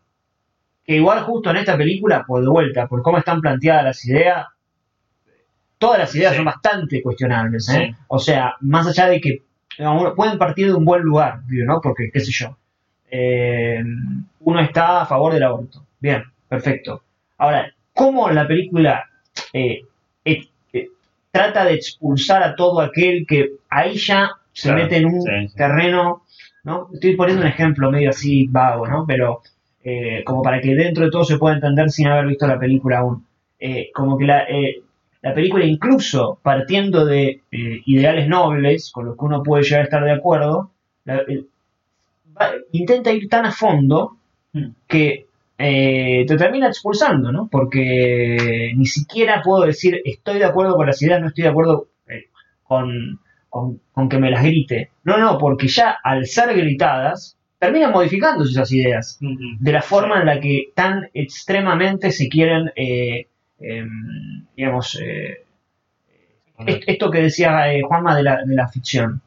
Que 0.86 0.96
igual 0.96 1.22
justo 1.24 1.50
en 1.52 1.58
esta 1.58 1.78
película, 1.78 2.26
por 2.26 2.42
de 2.42 2.48
vuelta, 2.50 2.88
por 2.88 3.02
cómo 3.02 3.18
están 3.18 3.42
planteadas 3.42 3.84
las 3.84 4.06
ideas, 4.06 4.48
todas 5.78 6.00
las 6.00 6.16
ideas 6.16 6.32
Sí. 6.32 6.38
son 6.38 6.46
bastante 6.46 7.02
cuestionables, 7.02 7.70
¿eh? 7.70 7.88
Sí. 7.90 7.96
O 8.08 8.20
sea, 8.20 8.56
más 8.62 8.88
allá 8.88 9.08
de 9.10 9.20
que 9.22 9.44
digamos, 9.78 10.14
pueden 10.16 10.38
partir 10.38 10.68
de 10.68 10.74
un 10.74 10.86
buen 10.86 11.04
lugar, 11.04 11.42
¿no? 11.48 11.80
Porque, 11.82 12.10
qué 12.12 12.20
sé 12.20 12.32
yo, 12.32 12.58
eh, 13.10 13.84
uno 14.42 14.60
está 14.60 15.02
a 15.02 15.06
favor 15.06 15.34
del 15.34 15.44
aborto. 15.44 15.86
Bien, 16.00 16.24
perfecto. 16.48 17.04
Ahora, 17.38 17.74
¿cómo 17.94 18.30
la 18.30 18.48
película 18.48 19.06
eh, 19.54 19.82
eh, 20.26 20.48
trata 21.32 21.66
de 21.66 21.74
expulsar 21.76 22.44
a 22.44 22.56
todo 22.56 22.82
aquel 22.82 23.26
que 23.28 23.52
ahí 23.70 23.96
ya 23.98 24.32
se 24.52 24.70
Claro, 24.70 24.84
mete 24.84 24.98
en 24.98 25.06
un 25.06 25.22
sí, 25.22 25.48
sí. 25.50 25.56
terreno, 25.56 26.24
¿no? 26.64 26.90
Estoy 26.94 27.16
poniendo 27.16 27.44
un 27.44 27.48
ejemplo 27.50 27.92
medio 27.92 28.10
así 28.10 28.48
vago, 28.48 28.88
¿no? 28.88 29.06
Pero 29.08 29.42
eh, 29.84 30.24
como 30.26 30.42
para 30.42 30.60
que 30.62 30.74
dentro 30.76 31.06
de 31.06 31.12
todo 31.12 31.24
se 31.24 31.38
pueda 31.38 31.56
entender 31.56 31.90
sin 31.92 32.08
haber 32.08 32.26
visto 32.28 32.48
la 32.48 32.60
película 32.60 33.00
aún. 33.00 33.26
Eh, 33.60 33.92
como 33.94 34.18
que 34.18 34.26
la, 34.26 34.44
eh, 34.44 34.82
la 35.22 35.34
película 35.34 35.66
incluso 35.66 36.40
partiendo 36.42 37.06
de 37.06 37.42
ideales 37.52 38.28
nobles, 38.28 38.92
con 38.92 39.06
los 39.06 39.18
que 39.18 39.26
uno 39.26 39.44
puede 39.44 39.64
llegar 39.64 39.82
a 39.82 39.84
estar 39.86 40.04
de 40.04 40.12
acuerdo, 40.12 40.72
la- 41.06 41.24
intenta 42.72 43.12
ir 43.12 43.28
tan 43.30 43.46
a 43.46 43.52
fondo 43.52 44.14
Mm. 44.54 44.70
que 44.88 45.26
eh, 45.58 46.24
te 46.28 46.38
termina 46.38 46.68
expulsando, 46.68 47.32
¿no? 47.34 47.50
Porque 47.52 48.72
ni 48.76 48.86
siquiera 48.86 49.42
puedo 49.44 49.66
decir 49.66 50.02
estoy 50.06 50.40
de 50.40 50.46
acuerdo 50.46 50.76
con 50.78 50.88
las 50.88 51.02
ideas, 51.02 51.20
no 51.20 51.28
estoy 51.28 51.44
de 51.44 51.50
acuerdo 51.50 51.88
eh, 52.08 52.28
con, 52.64 53.20
con, 53.50 53.82
con 53.92 54.08
que 54.10 54.20
me 54.20 54.32
las 54.32 54.44
grite. 54.44 54.92
No, 55.04 55.18
no, 55.18 55.38
porque 55.38 55.68
ya 55.68 55.98
al 56.04 56.26
ser 56.28 56.56
gritadas, 56.56 57.38
terminan 57.60 57.92
modificándose 57.92 58.52
esas 58.52 58.72
ideas 58.72 59.20
Ujú. 59.22 59.58
de 59.60 59.72
la 59.72 59.82
forma 59.82 60.20
en 60.22 60.26
la 60.28 60.40
que 60.40 60.72
tan 60.76 61.10
extremamente 61.14 62.12
se 62.12 62.30
quieren, 62.30 62.72
eh, 62.76 63.28
em, 63.60 64.46
digamos, 64.56 64.98
est- 66.66 66.84
esto 66.88 67.12
que 67.12 67.22
decía 67.22 67.72
eh, 67.74 67.82
Juanma 67.84 68.16
de 68.16 68.24
la, 68.24 68.44
de 68.46 68.56
la 68.56 68.68
ficción. 68.68 69.22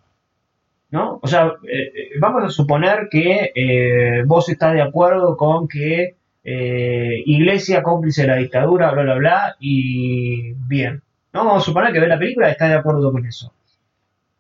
¿No? 0.91 1.21
O 1.23 1.27
sea, 1.29 1.53
eh, 1.69 1.93
eh, 1.95 2.11
vamos 2.21 2.45
a 2.45 2.49
suponer 2.49 3.09
que 3.11 3.53
eh, 3.55 4.23
vos 4.27 4.49
estás 4.49 4.75
de 4.75 4.83
acuerdo 4.83 5.37
con 5.37 5.69
que 5.69 6.17
eh, 6.43 7.23
Iglesia 7.27 7.83
cómplice 7.83 8.23
de 8.23 8.29
la 8.29 8.37
dictadura, 8.37 8.91
bla, 8.93 9.03
bla, 9.03 9.15
bla, 9.15 9.57
y 9.61 10.53
bien. 10.53 11.03
¿No? 11.33 11.45
Vamos 11.45 11.63
a 11.63 11.67
suponer 11.67 11.93
que 11.93 12.01
ve 12.01 12.09
la 12.09 12.19
película 12.19 12.49
y 12.49 12.53
está 12.53 12.69
de 12.69 12.75
acuerdo 12.75 13.13
con 13.13 13.25
eso. 13.25 13.53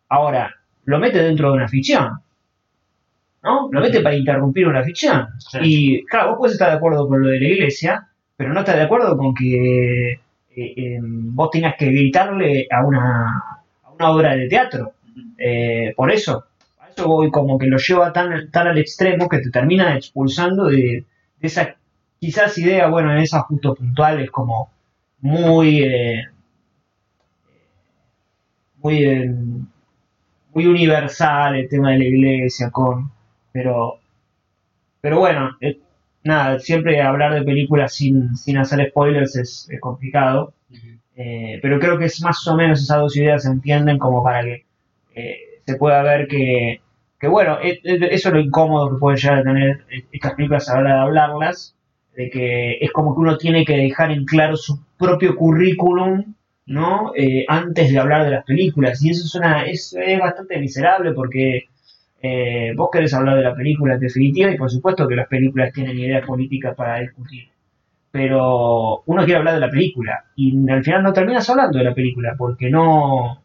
Ahora, 0.08 0.56
lo 0.84 0.98
mete 0.98 1.22
dentro 1.22 1.48
de 1.50 1.54
una 1.54 1.68
ficción. 1.68 2.20
¿No? 3.42 3.68
Lo 3.70 3.80
mete 3.80 4.00
para 4.00 4.16
interrumpir 4.16 4.66
una 4.66 4.82
ficción. 4.82 5.28
Sí. 5.38 5.58
Y 5.62 6.04
claro, 6.04 6.30
vos 6.30 6.38
puedes 6.38 6.54
estar 6.54 6.70
de 6.70 6.76
acuerdo 6.76 7.06
con 7.06 7.22
lo 7.22 7.28
de 7.28 7.40
la 7.40 7.48
iglesia, 7.48 8.08
pero 8.36 8.52
no 8.52 8.60
estás 8.60 8.76
de 8.76 8.82
acuerdo 8.82 9.16
con 9.16 9.34
que 9.34 10.20
em, 10.56 11.34
vos 11.34 11.50
tengas 11.50 11.76
que 11.78 11.86
gritarle 11.86 12.66
a 12.70 12.84
una, 12.84 13.64
a 13.84 13.90
una 13.92 14.10
obra 14.10 14.36
de 14.36 14.48
teatro. 14.48 14.92
Eh, 15.38 15.92
por 15.96 16.10
eso, 16.10 16.44
a 16.78 16.88
eso 16.88 17.06
voy 17.06 17.30
como 17.30 17.58
que 17.58 17.66
lo 17.66 17.78
lleva 17.78 18.12
tan, 18.12 18.50
tan 18.50 18.66
al 18.68 18.78
extremo 18.78 19.28
que 19.28 19.38
te 19.38 19.50
termina 19.50 19.96
expulsando 19.96 20.66
de, 20.66 21.04
de 21.38 21.46
esa 21.46 21.76
quizás 22.18 22.56
idea, 22.58 22.88
bueno, 22.88 23.12
en 23.12 23.18
esas 23.18 23.44
justo 23.44 23.74
puntuales 23.74 24.30
como 24.30 24.70
muy 25.20 25.82
eh, 25.82 26.24
muy 28.82 29.04
eh, 29.04 29.30
muy 30.52 30.66
universal 30.66 31.56
el 31.56 31.68
tema 31.68 31.92
de 31.92 31.98
la 31.98 32.04
iglesia 32.04 32.70
con 32.70 33.10
pero 33.52 33.98
pero 35.00 35.18
bueno 35.18 35.56
eh, 35.60 35.78
nada 36.24 36.58
siempre 36.58 37.00
hablar 37.00 37.34
de 37.34 37.42
películas 37.42 37.94
sin, 37.94 38.36
sin 38.36 38.58
hacer 38.58 38.88
spoilers 38.90 39.36
es, 39.36 39.68
es 39.70 39.80
complicado. 39.80 40.54
Eh, 41.16 41.58
pero 41.60 41.78
creo 41.78 41.98
que 41.98 42.06
es 42.06 42.22
más 42.22 42.46
o 42.46 42.56
menos 42.56 42.80
esas 42.82 42.98
dos 42.98 43.16
ideas 43.16 43.42
se 43.42 43.50
entienden 43.50 43.98
como 43.98 44.22
para 44.22 44.42
que 44.42 44.64
eh, 45.14 45.60
se 45.66 45.76
pueda 45.76 46.02
ver 46.02 46.26
que, 46.28 46.80
que 47.18 47.28
bueno, 47.28 47.58
eso 47.60 48.28
es 48.28 48.32
lo 48.32 48.40
incómodo 48.40 48.90
que 48.90 49.00
puede 49.00 49.18
llegar 49.18 49.38
a 49.38 49.42
tener 49.42 49.84
estas 50.10 50.34
películas 50.34 50.68
a 50.68 50.74
la 50.74 50.80
hora 50.80 50.94
de 50.94 51.00
hablarlas, 51.00 51.76
de 52.16 52.30
que 52.30 52.78
es 52.80 52.90
como 52.92 53.14
que 53.14 53.20
uno 53.20 53.36
tiene 53.36 53.64
que 53.64 53.76
dejar 53.76 54.10
en 54.10 54.24
claro 54.24 54.56
su 54.56 54.80
propio 54.98 55.36
currículum, 55.36 56.34
¿no? 56.66 57.12
Eh, 57.16 57.44
antes 57.48 57.92
de 57.92 57.98
hablar 57.98 58.24
de 58.24 58.30
las 58.30 58.44
películas, 58.44 59.02
y 59.02 59.10
eso 59.10 59.24
es, 59.24 59.34
una, 59.34 59.64
es, 59.64 59.94
es 60.00 60.18
bastante 60.18 60.58
miserable 60.58 61.12
porque 61.12 61.64
eh, 62.22 62.72
vos 62.76 62.90
querés 62.92 63.14
hablar 63.14 63.36
de 63.36 63.42
la 63.42 63.54
película 63.54 63.94
en 63.94 64.00
definitiva 64.00 64.50
y 64.50 64.58
por 64.58 64.70
supuesto 64.70 65.08
que 65.08 65.16
las 65.16 65.28
películas 65.28 65.72
tienen 65.72 65.98
ideas 65.98 66.26
políticas 66.26 66.74
para 66.76 67.00
discutir. 67.00 67.48
Pero 68.10 69.02
uno 69.06 69.24
quiere 69.24 69.38
hablar 69.38 69.54
de 69.54 69.60
la 69.60 69.70
película 69.70 70.24
y 70.36 70.68
al 70.70 70.82
final 70.84 71.02
no 71.02 71.12
terminas 71.12 71.48
hablando 71.48 71.78
de 71.78 71.84
la 71.84 71.94
película 71.94 72.34
porque 72.36 72.68
no, 72.70 73.42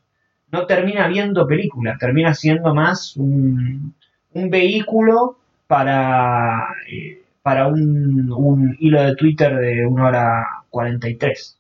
no 0.52 0.66
termina 0.66 1.08
viendo 1.08 1.48
película, 1.48 1.98
termina 2.00 2.34
siendo 2.34 2.74
más 2.74 3.16
un, 3.18 3.94
vehículo 4.34 5.38
para, 5.68 6.68
eh, 6.90 7.24
para 7.42 7.68
un, 7.68 8.32
un 8.32 8.76
hilo 8.80 9.02
de 9.02 9.16
Twitter 9.16 9.56
de 9.56 9.86
una 9.86 10.08
hora 10.08 10.46
43. 10.70 11.58